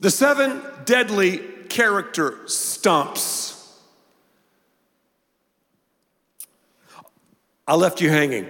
The 0.00 0.10
seven 0.10 0.62
deadly 0.86 1.38
character 1.68 2.38
stumps. 2.46 3.56
I 7.68 7.76
left 7.76 8.00
you 8.00 8.08
hanging 8.08 8.48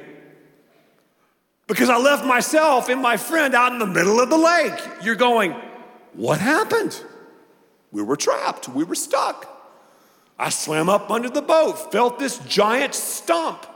because 1.67 1.91
I 1.91 1.99
left 1.99 2.25
myself 2.25 2.89
and 2.89 3.03
my 3.03 3.17
friend 3.17 3.55
out 3.55 3.73
in 3.73 3.79
the 3.79 3.87
middle 3.87 4.19
of 4.21 4.31
the 4.31 4.39
lake. 4.39 4.81
You're 5.03 5.17
going, 5.17 5.55
What 6.15 6.41
happened? 6.41 7.05
We 7.93 8.03
were 8.03 8.17
trapped, 8.17 8.69
we 8.69 8.85
were 8.85 8.95
stuck. 8.95 9.47
I 10.39 10.49
swam 10.49 10.89
up 10.89 11.11
under 11.11 11.29
the 11.29 11.43
boat, 11.43 11.93
felt 11.93 12.19
this 12.19 12.39
giant 12.39 12.95
stump, 12.95 13.67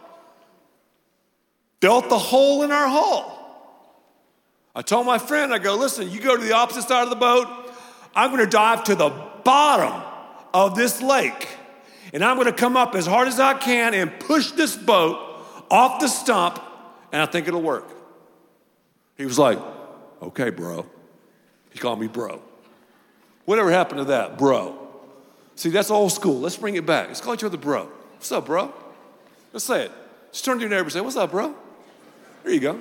felt 1.80 2.08
the 2.08 2.18
hole 2.18 2.62
in 2.62 2.70
our 2.70 2.88
hull. 2.88 3.40
I 4.74 4.82
told 4.82 5.06
my 5.06 5.18
friend, 5.18 5.52
I 5.52 5.58
go, 5.58 5.74
Listen, 5.74 6.08
you 6.08 6.20
go 6.20 6.36
to 6.36 6.42
the 6.42 6.54
opposite 6.54 6.88
side 6.88 7.02
of 7.02 7.10
the 7.10 7.16
boat, 7.16 7.63
I'm 8.14 8.30
gonna 8.30 8.46
dive 8.46 8.84
to 8.84 8.94
the 8.94 9.10
bottom 9.44 10.02
of 10.52 10.74
this 10.76 11.02
lake 11.02 11.48
and 12.14 12.24
I'm 12.24 12.36
gonna 12.36 12.52
come 12.52 12.76
up 12.76 12.94
as 12.94 13.06
hard 13.06 13.26
as 13.26 13.40
I 13.40 13.54
can 13.54 13.92
and 13.92 14.18
push 14.20 14.52
this 14.52 14.76
boat 14.76 15.34
off 15.70 16.00
the 16.00 16.06
stump, 16.06 16.62
and 17.10 17.20
I 17.20 17.26
think 17.26 17.48
it'll 17.48 17.60
work. 17.60 17.88
He 19.16 19.26
was 19.26 19.38
like, 19.38 19.58
Okay, 20.22 20.48
bro. 20.50 20.86
He 21.70 21.78
called 21.78 22.00
me 22.00 22.06
bro. 22.06 22.40
Whatever 23.44 23.70
happened 23.70 23.98
to 23.98 24.04
that, 24.06 24.38
bro? 24.38 24.78
See, 25.56 25.68
that's 25.68 25.90
old 25.90 26.12
school. 26.12 26.40
Let's 26.40 26.56
bring 26.56 26.76
it 26.76 26.86
back. 26.86 27.08
Let's 27.08 27.20
call 27.20 27.34
each 27.34 27.44
other 27.44 27.58
bro. 27.58 27.84
What's 28.14 28.32
up, 28.32 28.46
bro? 28.46 28.72
Let's 29.52 29.64
say 29.66 29.86
it. 29.86 29.92
Just 30.32 30.44
turn 30.44 30.56
to 30.58 30.60
your 30.62 30.70
neighbor 30.70 30.84
and 30.84 30.92
say, 30.92 31.00
What's 31.00 31.16
up, 31.16 31.32
bro? 31.32 31.54
There 32.44 32.52
you 32.52 32.60
go. 32.60 32.80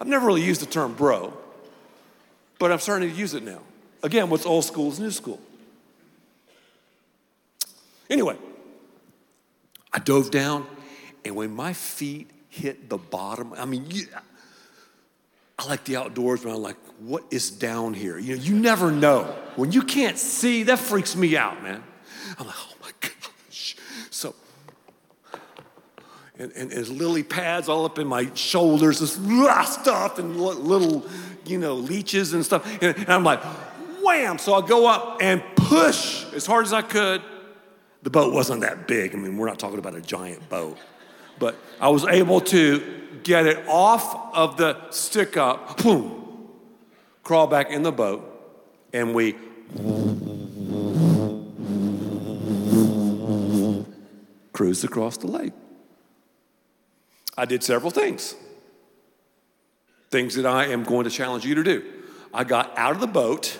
I've 0.00 0.08
never 0.08 0.26
really 0.26 0.42
used 0.42 0.62
the 0.62 0.66
term 0.66 0.94
bro, 0.94 1.36
but 2.58 2.72
I'm 2.72 2.78
starting 2.78 3.10
to 3.10 3.14
use 3.14 3.34
it 3.34 3.42
now. 3.42 3.60
Again, 4.02 4.30
what's 4.30 4.46
old 4.46 4.64
school 4.64 4.90
is 4.90 5.00
new 5.00 5.10
school. 5.10 5.40
Anyway, 8.08 8.36
I 9.92 9.98
dove 9.98 10.30
down, 10.30 10.66
and 11.24 11.34
when 11.36 11.54
my 11.54 11.72
feet 11.72 12.30
hit 12.48 12.88
the 12.88 12.96
bottom, 12.96 13.52
I 13.54 13.64
mean, 13.64 13.90
you, 13.90 14.06
I 15.58 15.66
like 15.66 15.84
the 15.84 15.96
outdoors, 15.96 16.42
but 16.42 16.54
I'm 16.54 16.62
like, 16.62 16.76
what 17.00 17.24
is 17.30 17.50
down 17.50 17.94
here? 17.94 18.18
You 18.18 18.36
know, 18.36 18.42
you 18.42 18.54
never 18.54 18.90
know. 18.90 19.24
When 19.56 19.72
you 19.72 19.82
can't 19.82 20.18
see, 20.18 20.62
that 20.64 20.78
freaks 20.78 21.16
me 21.16 21.36
out, 21.36 21.62
man. 21.62 21.82
I'm 22.38 22.46
like, 22.46 22.56
oh 22.56 22.74
my 22.80 22.90
gosh. 23.00 23.76
So, 24.10 24.34
and, 26.38 26.52
and, 26.52 26.72
and 26.72 26.88
lily 26.88 27.24
pads 27.24 27.68
all 27.68 27.84
up 27.84 27.98
in 27.98 28.06
my 28.06 28.32
shoulders, 28.34 29.00
this 29.00 29.16
stuff, 29.66 30.18
and 30.18 30.40
little, 30.40 31.04
you 31.44 31.58
know, 31.58 31.74
leeches 31.74 32.32
and 32.34 32.44
stuff. 32.44 32.64
And, 32.80 32.96
and 32.96 33.08
I'm 33.08 33.24
like, 33.24 33.42
wham! 34.08 34.38
So 34.38 34.54
I 34.54 34.66
go 34.66 34.86
up 34.86 35.18
and 35.20 35.42
push 35.54 36.24
as 36.32 36.46
hard 36.46 36.64
as 36.64 36.72
I 36.72 36.82
could. 36.82 37.22
The 38.02 38.10
boat 38.10 38.32
wasn't 38.32 38.62
that 38.62 38.88
big. 38.88 39.14
I 39.14 39.18
mean, 39.18 39.36
we're 39.36 39.46
not 39.46 39.58
talking 39.58 39.78
about 39.78 39.94
a 39.94 40.00
giant 40.00 40.48
boat. 40.48 40.78
But 41.38 41.56
I 41.80 41.88
was 41.88 42.04
able 42.04 42.40
to 42.40 42.82
get 43.22 43.46
it 43.46 43.64
off 43.68 44.34
of 44.34 44.56
the 44.56 44.90
stick 44.90 45.36
up, 45.36 45.82
boom, 45.82 46.48
crawl 47.22 47.46
back 47.46 47.70
in 47.70 47.82
the 47.82 47.92
boat, 47.92 48.24
and 48.92 49.14
we 49.14 49.36
cruised 54.52 54.84
across 54.84 55.16
the 55.18 55.26
lake. 55.26 55.52
I 57.36 57.44
did 57.44 57.62
several 57.62 57.90
things, 57.90 58.34
things 60.10 60.34
that 60.34 60.46
I 60.46 60.66
am 60.66 60.82
going 60.82 61.04
to 61.04 61.10
challenge 61.10 61.44
you 61.44 61.54
to 61.54 61.62
do. 61.62 61.84
I 62.34 62.44
got 62.44 62.76
out 62.76 62.92
of 62.92 63.00
the 63.00 63.06
boat 63.06 63.58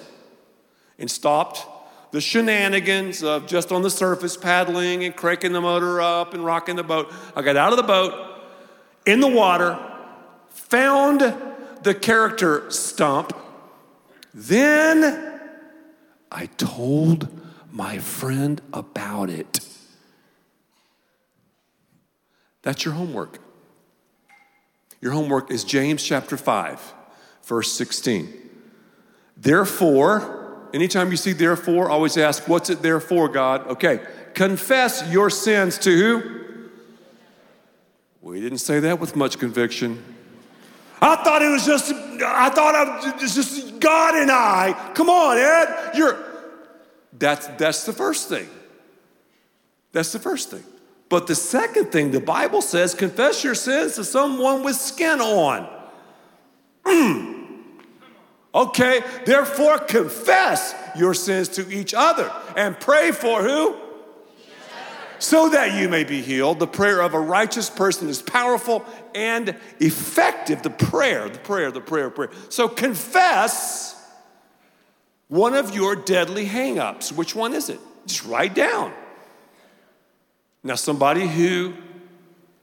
and 0.98 1.10
stopped 1.10 1.66
the 2.10 2.20
shenanigans 2.20 3.22
of 3.22 3.46
just 3.46 3.70
on 3.70 3.82
the 3.82 3.90
surface 3.90 4.36
paddling 4.36 5.04
and 5.04 5.14
cranking 5.14 5.52
the 5.52 5.60
motor 5.60 6.00
up 6.00 6.34
and 6.34 6.44
rocking 6.44 6.76
the 6.76 6.82
boat. 6.82 7.12
I 7.36 7.42
got 7.42 7.56
out 7.56 7.72
of 7.72 7.76
the 7.76 7.82
boat 7.82 8.14
in 9.06 9.20
the 9.20 9.28
water, 9.28 9.78
found 10.48 11.20
the 11.82 11.94
character 11.94 12.70
stump. 12.70 13.32
Then 14.32 15.40
I 16.30 16.46
told 16.46 17.28
my 17.70 17.98
friend 17.98 18.60
about 18.72 19.30
it. 19.30 19.60
That's 22.62 22.84
your 22.84 22.94
homework. 22.94 23.38
Your 25.00 25.12
homework 25.12 25.50
is 25.50 25.62
James 25.64 26.02
chapter 26.02 26.36
5, 26.36 26.94
verse 27.44 27.70
16. 27.72 28.32
Therefore, 29.36 30.37
anytime 30.74 31.10
you 31.10 31.16
see 31.16 31.32
therefore, 31.32 31.90
always 31.90 32.16
ask, 32.16 32.48
What's 32.48 32.70
it 32.70 32.82
there 32.82 33.00
for, 33.00 33.28
God? 33.28 33.66
Okay, 33.68 34.00
confess 34.34 35.08
your 35.10 35.30
sins 35.30 35.78
to 35.78 35.90
who? 35.90 36.38
We 38.20 38.40
didn't 38.40 38.58
say 38.58 38.80
that 38.80 39.00
with 39.00 39.16
much 39.16 39.38
conviction. 39.38 40.02
I 41.00 41.16
thought 41.16 41.42
it 41.42 41.48
was 41.48 41.64
just, 41.64 41.92
I 41.92 42.50
thought 42.50 43.06
it 43.06 43.22
was 43.22 43.34
just 43.34 43.78
God 43.78 44.16
and 44.16 44.30
I. 44.30 44.92
Come 44.94 45.08
on, 45.08 45.38
Ed. 45.38 45.96
You're, 45.96 46.18
that's, 47.12 47.46
that's 47.46 47.86
the 47.86 47.92
first 47.92 48.28
thing. 48.28 48.48
That's 49.92 50.12
the 50.12 50.18
first 50.18 50.50
thing. 50.50 50.64
But 51.08 51.26
the 51.26 51.34
second 51.34 51.86
thing, 51.86 52.10
the 52.10 52.20
Bible 52.20 52.60
says, 52.60 52.94
confess 52.94 53.42
your 53.42 53.54
sins 53.54 53.94
to 53.94 54.04
someone 54.04 54.62
with 54.62 54.76
skin 54.76 55.20
on. 55.20 55.66
Okay, 58.54 59.02
therefore 59.26 59.78
confess 59.78 60.74
your 60.96 61.14
sins 61.14 61.48
to 61.50 61.70
each 61.70 61.94
other 61.94 62.32
and 62.56 62.78
pray 62.78 63.12
for 63.12 63.42
who? 63.42 63.76
so 65.18 65.48
that 65.50 65.78
you 65.78 65.88
may 65.88 66.04
be 66.04 66.22
healed. 66.22 66.58
The 66.58 66.66
prayer 66.66 67.02
of 67.02 67.14
a 67.14 67.20
righteous 67.20 67.68
person 67.68 68.08
is 68.08 68.22
powerful 68.22 68.84
and 69.14 69.56
effective. 69.80 70.62
The 70.62 70.70
prayer, 70.70 71.28
the 71.28 71.38
prayer, 71.38 71.70
the 71.70 71.80
prayer, 71.80 72.10
prayer. 72.10 72.30
So 72.48 72.68
confess 72.68 73.96
one 75.28 75.54
of 75.54 75.74
your 75.74 75.96
deadly 75.96 76.46
hangups. 76.46 77.12
Which 77.12 77.34
one 77.34 77.52
is 77.52 77.68
it? 77.68 77.80
Just 78.06 78.24
write 78.24 78.54
down. 78.54 78.92
Now, 80.62 80.74
somebody 80.74 81.26
who 81.26 81.74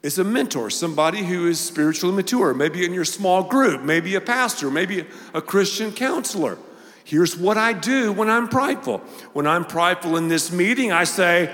is 0.06 0.20
a 0.20 0.24
mentor, 0.24 0.70
somebody 0.70 1.24
who 1.24 1.48
is 1.48 1.60
spiritually 1.60 2.16
mature, 2.16 2.54
maybe 2.54 2.86
in 2.86 2.94
your 2.94 3.04
small 3.04 3.42
group, 3.42 3.82
maybe 3.82 4.14
a 4.14 4.22
pastor, 4.22 4.70
maybe 4.70 5.04
a 5.34 5.42
Christian 5.42 5.92
counselor. 5.92 6.60
Here's 7.04 7.36
what 7.36 7.58
I 7.58 7.74
do 7.74 8.14
when 8.14 8.30
I'm 8.30 8.48
prideful. 8.48 9.00
When 9.34 9.48
I'm 9.48 9.66
prideful 9.66 10.16
in 10.18 10.28
this 10.28 10.52
meeting, 10.52 10.92
I 10.92 11.06
say, 11.06 11.52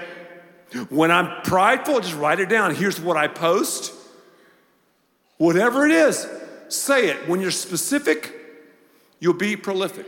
when 0.89 1.11
I'm 1.11 1.43
prideful, 1.43 2.01
just 2.01 2.17
write 2.17 2.41
it 2.41 2.49
down. 2.49 2.75
Here's 2.75 2.99
what 2.99 3.15
I 3.15 3.29
post. 3.29 3.93
Whatever 5.37 5.85
it 5.85 5.91
is, 5.91 6.27
say 6.67 7.07
it. 7.07 7.29
When 7.29 7.39
you're 7.39 7.51
specific, 7.51 8.33
you'll 9.21 9.33
be 9.33 9.55
prolific. 9.55 10.07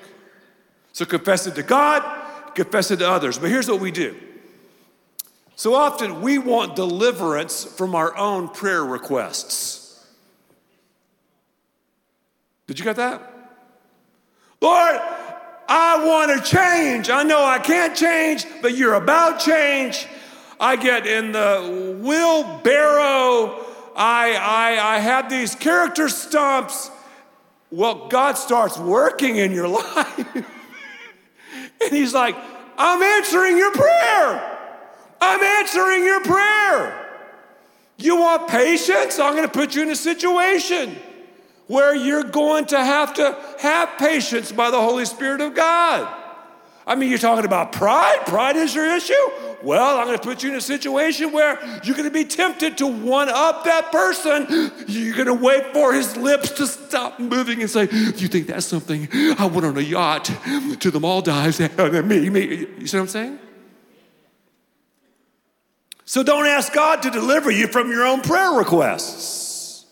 So 0.92 1.06
confess 1.06 1.48
it 1.48 1.56
to 1.56 1.64
God, 1.64 2.04
confess 2.56 2.92
it 2.92 2.98
to 2.98 3.10
others. 3.10 3.40
But 3.40 3.52
here's 3.52 3.70
what 3.70 3.80
we 3.80 3.92
do. 3.92 4.18
So 5.56 5.76
often 5.76 6.22
we 6.22 6.38
want 6.38 6.76
deliverance 6.76 7.64
from 7.64 7.96
our 7.96 8.16
own 8.18 8.50
prayer 8.50 8.84
requests. 8.84 10.06
Did 12.68 12.80
you 12.80 12.86
get 12.86 12.96
that? 12.96 13.22
Lord, 14.62 15.00
I 15.68 16.06
want 16.06 16.32
to 16.32 16.50
change. 16.50 17.10
I 17.10 17.24
know 17.24 17.44
I 17.44 17.60
can't 17.60 17.96
change, 17.96 18.46
but 18.62 18.76
you're 18.76 18.96
about 18.96 19.40
change. 19.40 20.08
I 20.60 20.76
get 20.76 21.06
in 21.06 21.34
the 21.34 22.00
wheelbarrow. 22.02 23.66
I, 23.96 24.34
I, 24.36 24.96
I 24.96 25.00
have 25.00 25.30
these 25.30 25.56
character 25.56 26.10
stumps. 26.10 26.90
Well, 27.70 28.08
God 28.08 28.38
starts 28.38 28.78
working 28.78 29.38
in 29.38 29.52
your 29.52 29.68
life. 29.68 30.36
and 30.36 31.92
He's 31.92 32.14
like, 32.14 32.36
I'm 32.78 33.02
answering 33.02 33.58
your 33.58 33.72
prayer. 33.74 34.53
I'm 35.24 35.42
answering 35.42 36.04
your 36.04 36.22
prayer. 36.22 37.00
You 37.98 38.18
want 38.18 38.50
patience? 38.50 39.20
I'm 39.20 39.34
going 39.34 39.48
to 39.48 39.52
put 39.52 39.76
you 39.76 39.82
in 39.84 39.90
a 39.90 39.96
situation 39.96 40.98
where 41.68 41.96
you're 41.96 42.24
going 42.24 42.66
to 42.66 42.78
have 42.78 43.14
to 43.16 43.38
have 43.60 43.98
patience 43.98 44.52
by 44.52 44.70
the 44.70 44.80
Holy 44.80 45.06
Spirit 45.06 45.40
of 45.40 45.56
God. 45.56 46.20
I 46.86 46.96
mean, 46.96 47.10
you're 47.10 47.20
talking 47.20 47.46
about 47.46 47.72
pride? 47.72 48.26
Pride 48.26 48.58
is 48.58 48.76
your 48.76 48.86
issue? 48.86 49.14
Well, 49.64 49.98
I'm 49.98 50.06
going 50.06 50.18
to 50.18 50.24
put 50.24 50.44
you 50.44 50.50
in 50.50 50.56
a 50.58 50.62
situation 50.62 51.32
where 51.32 51.58
you're 51.86 51.96
going 51.96 52.10
to 52.10 52.14
be 52.14 52.26
tempted 52.26 52.78
to 52.80 52.88
one 52.88 53.30
up 53.30 53.64
that 53.64 53.94
person. 53.94 54.46
You're 54.88 55.16
going 55.16 55.28
to 55.28 55.34
wait 55.34 55.72
for 55.72 55.94
his 55.94 56.18
lips 56.18 56.52
to 56.52 56.68
stop 56.68 57.22
moving 57.22 57.62
and 57.62 57.70
say, 57.70 57.86
Do 57.86 57.96
You 58.18 58.28
think 58.28 58.48
that's 58.48 58.66
something 58.66 59.08
I 59.14 59.46
went 59.46 59.66
on 59.66 59.78
a 59.78 59.82
yacht 59.82 60.26
to 60.82 60.92
the 60.92 61.00
Maldives? 61.00 61.60
me, 61.78 62.30
me. 62.30 62.68
You 62.80 62.88
see 62.88 62.98
what 62.98 63.04
I'm 63.04 63.08
saying? 63.08 63.40
So 66.14 66.22
don't 66.22 66.46
ask 66.46 66.72
God 66.72 67.02
to 67.02 67.10
deliver 67.10 67.50
you 67.50 67.66
from 67.66 67.90
your 67.90 68.06
own 68.06 68.22
prayer 68.22 68.52
requests. 68.52 69.88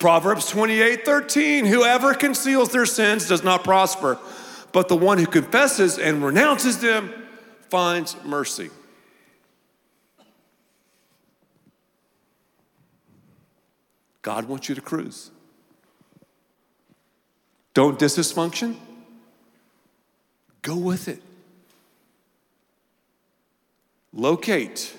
Proverbs 0.00 0.48
28 0.48 1.04
13, 1.04 1.64
whoever 1.64 2.12
conceals 2.12 2.70
their 2.70 2.86
sins 2.86 3.28
does 3.28 3.44
not 3.44 3.62
prosper 3.62 4.18
but 4.72 4.88
the 4.88 4.96
one 4.96 5.18
who 5.18 5.26
confesses 5.26 5.96
and 6.00 6.24
renounces 6.24 6.80
them 6.80 7.14
finds 7.70 8.16
mercy. 8.24 8.68
God 14.22 14.46
wants 14.46 14.68
you 14.68 14.74
to 14.74 14.80
cruise. 14.80 15.30
Don't 17.74 17.96
dysfunction. 18.00 18.74
Go 20.62 20.74
with 20.76 21.06
it. 21.06 21.22
Locate, 24.12 24.92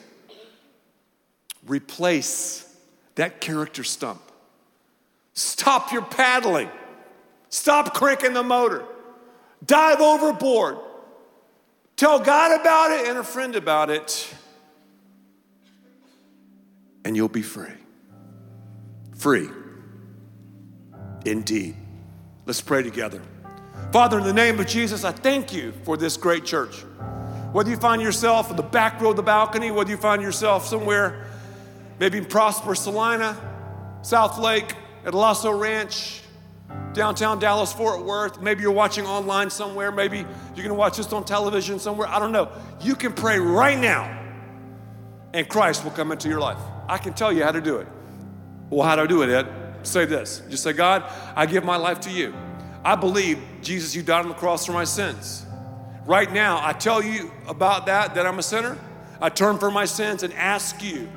replace 1.66 2.68
that 3.16 3.41
character 3.41 3.84
stump. 3.84 4.22
Stop 5.34 5.91
your 5.91 6.03
paddling. 6.03 6.70
Stop 7.49 7.93
cranking 7.93 8.34
the 8.34 8.43
motor. 8.43 8.84
dive 9.66 10.01
overboard, 10.01 10.78
tell 11.95 12.20
God 12.20 12.59
about 12.59 12.91
it 12.91 13.07
and 13.07 13.18
a 13.18 13.24
friend 13.24 13.55
about 13.55 13.89
it, 13.89 14.34
and 17.03 17.16
you'll 17.16 17.30
be 17.30 17.41
free. 17.41 17.74
Free. 19.16 19.49
Indeed. 21.26 21.76
Let's 22.45 22.61
pray 22.61 22.84
together. 22.84 23.22
Father, 23.91 24.20
in 24.20 24.26
the 24.26 24.34
name 24.34 24.59
of 24.59 24.68
Jesus, 24.68 25.03
I 25.03 25.11
thank 25.11 25.53
you 25.53 25.74
for 25.84 25.97
this 25.97 26.18
great 26.18 26.45
church. 26.45 26.84
Whether 27.51 27.70
you 27.70 27.78
find 27.78 28.01
yourself 28.01 28.49
in 28.51 28.57
the 28.57 28.63
back 28.63 28.99
row 28.99 29.11
of 29.11 29.16
the 29.16 29.24
balcony, 29.24 29.72
whether 29.72 29.89
you 29.89 29.97
find 29.97 30.22
yourself 30.22 30.68
somewhere, 30.68 31.26
maybe 32.00 32.18
in 32.18 32.26
Prosper, 32.26 32.76
Celina, 32.76 33.38
South 34.02 34.38
Lake, 34.38 34.76
at 35.06 35.14
Lasso 35.14 35.52
Ranch, 35.52 36.22
downtown 36.93 37.39
Dallas, 37.39 37.72
Fort 37.72 38.04
Worth, 38.04 38.41
maybe 38.41 38.64
you're 38.64 38.72
watching 38.72 39.06
online 39.06 39.50
somewhere, 39.50 39.91
maybe 39.91 40.26
you're 40.56 40.64
gonna 40.64 40.74
watch 40.74 40.98
this 40.98 41.12
on 41.14 41.24
television 41.24 41.78
somewhere, 41.80 42.08
I 42.08 42.20
don't 42.20 42.32
know. 42.32 42.52
You 42.82 42.96
can 42.96 43.14
pray 43.14 43.38
right 43.38 43.78
now, 43.78 44.24
and 45.34 45.48
Christ 45.48 45.84
will 45.84 45.91
come 45.91 46.12
into 46.12 46.28
your 46.28 46.39
life. 46.39 46.58
I 46.88 46.98
can 46.98 47.14
tell 47.14 47.32
you 47.32 47.43
how 47.43 47.52
to 47.52 47.62
do 47.62 47.78
it. 47.78 47.88
Well, 48.70 48.88
how 48.88 48.96
do 48.96 49.04
I 49.04 49.08
do 49.08 49.22
it, 49.22 49.30
Ed? 49.30 49.48
Say 49.84 50.06
this. 50.06 50.41
Just 50.50 50.64
say, 50.64 50.74
God, 50.74 51.04
I 51.36 51.46
give 51.46 51.64
my 51.64 51.76
life 51.76 52.00
to 52.02 52.10
you. 52.10 52.34
I 52.84 52.96
believe, 52.96 53.39
Jesus, 53.62 53.96
you 53.96 54.02
died 54.02 54.22
on 54.22 54.30
the 54.30 54.36
cross 54.36 54.66
for 54.66 54.72
my 54.72 54.84
sins. 54.84 55.46
Right 56.06 56.32
now, 56.32 56.60
I 56.64 56.74
tell 56.74 57.04
you 57.04 57.32
about 57.48 57.88
that, 57.88 58.16
that 58.16 58.26
I'm 58.26 58.39
a 58.39 58.43
sinner. 58.43 58.78
I 59.22 59.30
turn 59.30 59.58
from 59.58 59.74
my 59.74 59.86
sins 59.86 60.24
and 60.24 60.34
ask 60.34 60.84
you 60.84 61.10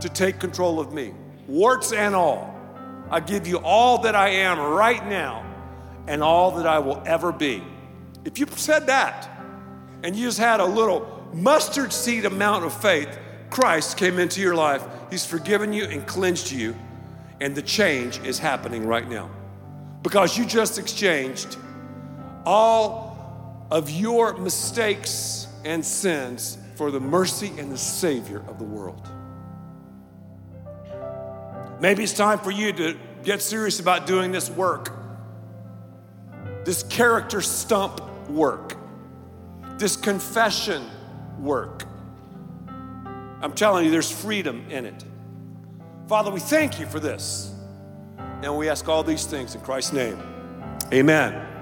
to 0.00 0.08
take 0.08 0.38
control 0.38 0.80
of 0.80 0.92
me, 0.92 1.14
warts 1.46 1.92
and 1.92 2.14
all. 2.14 2.54
I 3.10 3.20
give 3.20 3.46
you 3.46 3.58
all 3.58 4.02
that 4.02 4.14
I 4.14 4.28
am 4.30 4.58
right 4.58 5.06
now 5.08 5.44
and 6.06 6.22
all 6.22 6.52
that 6.52 6.66
I 6.66 6.78
will 6.78 7.02
ever 7.06 7.32
be. 7.32 7.62
If 8.24 8.38
you 8.38 8.46
said 8.56 8.86
that 8.86 9.30
and 10.02 10.16
you 10.16 10.26
just 10.26 10.38
had 10.38 10.60
a 10.60 10.64
little 10.64 11.28
mustard 11.32 11.92
seed 11.92 12.24
amount 12.24 12.64
of 12.64 12.80
faith, 12.80 13.18
Christ 13.50 13.96
came 13.96 14.18
into 14.18 14.40
your 14.40 14.54
life. 14.54 14.84
He's 15.10 15.24
forgiven 15.24 15.72
you 15.72 15.84
and 15.84 16.06
cleansed 16.06 16.50
you, 16.50 16.76
and 17.40 17.54
the 17.54 17.62
change 17.62 18.18
is 18.20 18.38
happening 18.38 18.86
right 18.86 19.08
now. 19.08 19.30
Because 20.02 20.36
you 20.36 20.44
just 20.44 20.78
exchanged 20.78 21.56
all 22.44 23.66
of 23.70 23.90
your 23.90 24.36
mistakes 24.36 25.48
and 25.64 25.84
sins 25.84 26.58
for 26.76 26.90
the 26.90 27.00
mercy 27.00 27.52
and 27.58 27.72
the 27.72 27.78
Savior 27.78 28.42
of 28.48 28.58
the 28.58 28.64
world. 28.64 29.08
Maybe 31.80 32.02
it's 32.02 32.14
time 32.14 32.38
for 32.38 32.50
you 32.50 32.72
to 32.72 32.96
get 33.22 33.42
serious 33.42 33.80
about 33.80 34.06
doing 34.06 34.32
this 34.32 34.48
work, 34.48 34.92
this 36.64 36.82
character 36.82 37.40
stump 37.40 38.00
work, 38.28 38.76
this 39.78 39.96
confession 39.96 40.84
work. 41.38 41.84
I'm 42.66 43.52
telling 43.52 43.84
you, 43.84 43.90
there's 43.90 44.10
freedom 44.10 44.64
in 44.70 44.86
it. 44.86 45.04
Father, 46.08 46.30
we 46.30 46.40
thank 46.40 46.80
you 46.80 46.86
for 46.86 47.00
this. 47.00 47.52
And 48.42 48.56
we 48.56 48.68
ask 48.68 48.88
all 48.88 49.02
these 49.02 49.24
things 49.26 49.54
in 49.54 49.60
Christ's 49.60 49.92
name. 49.92 50.18
Amen. 50.92 51.55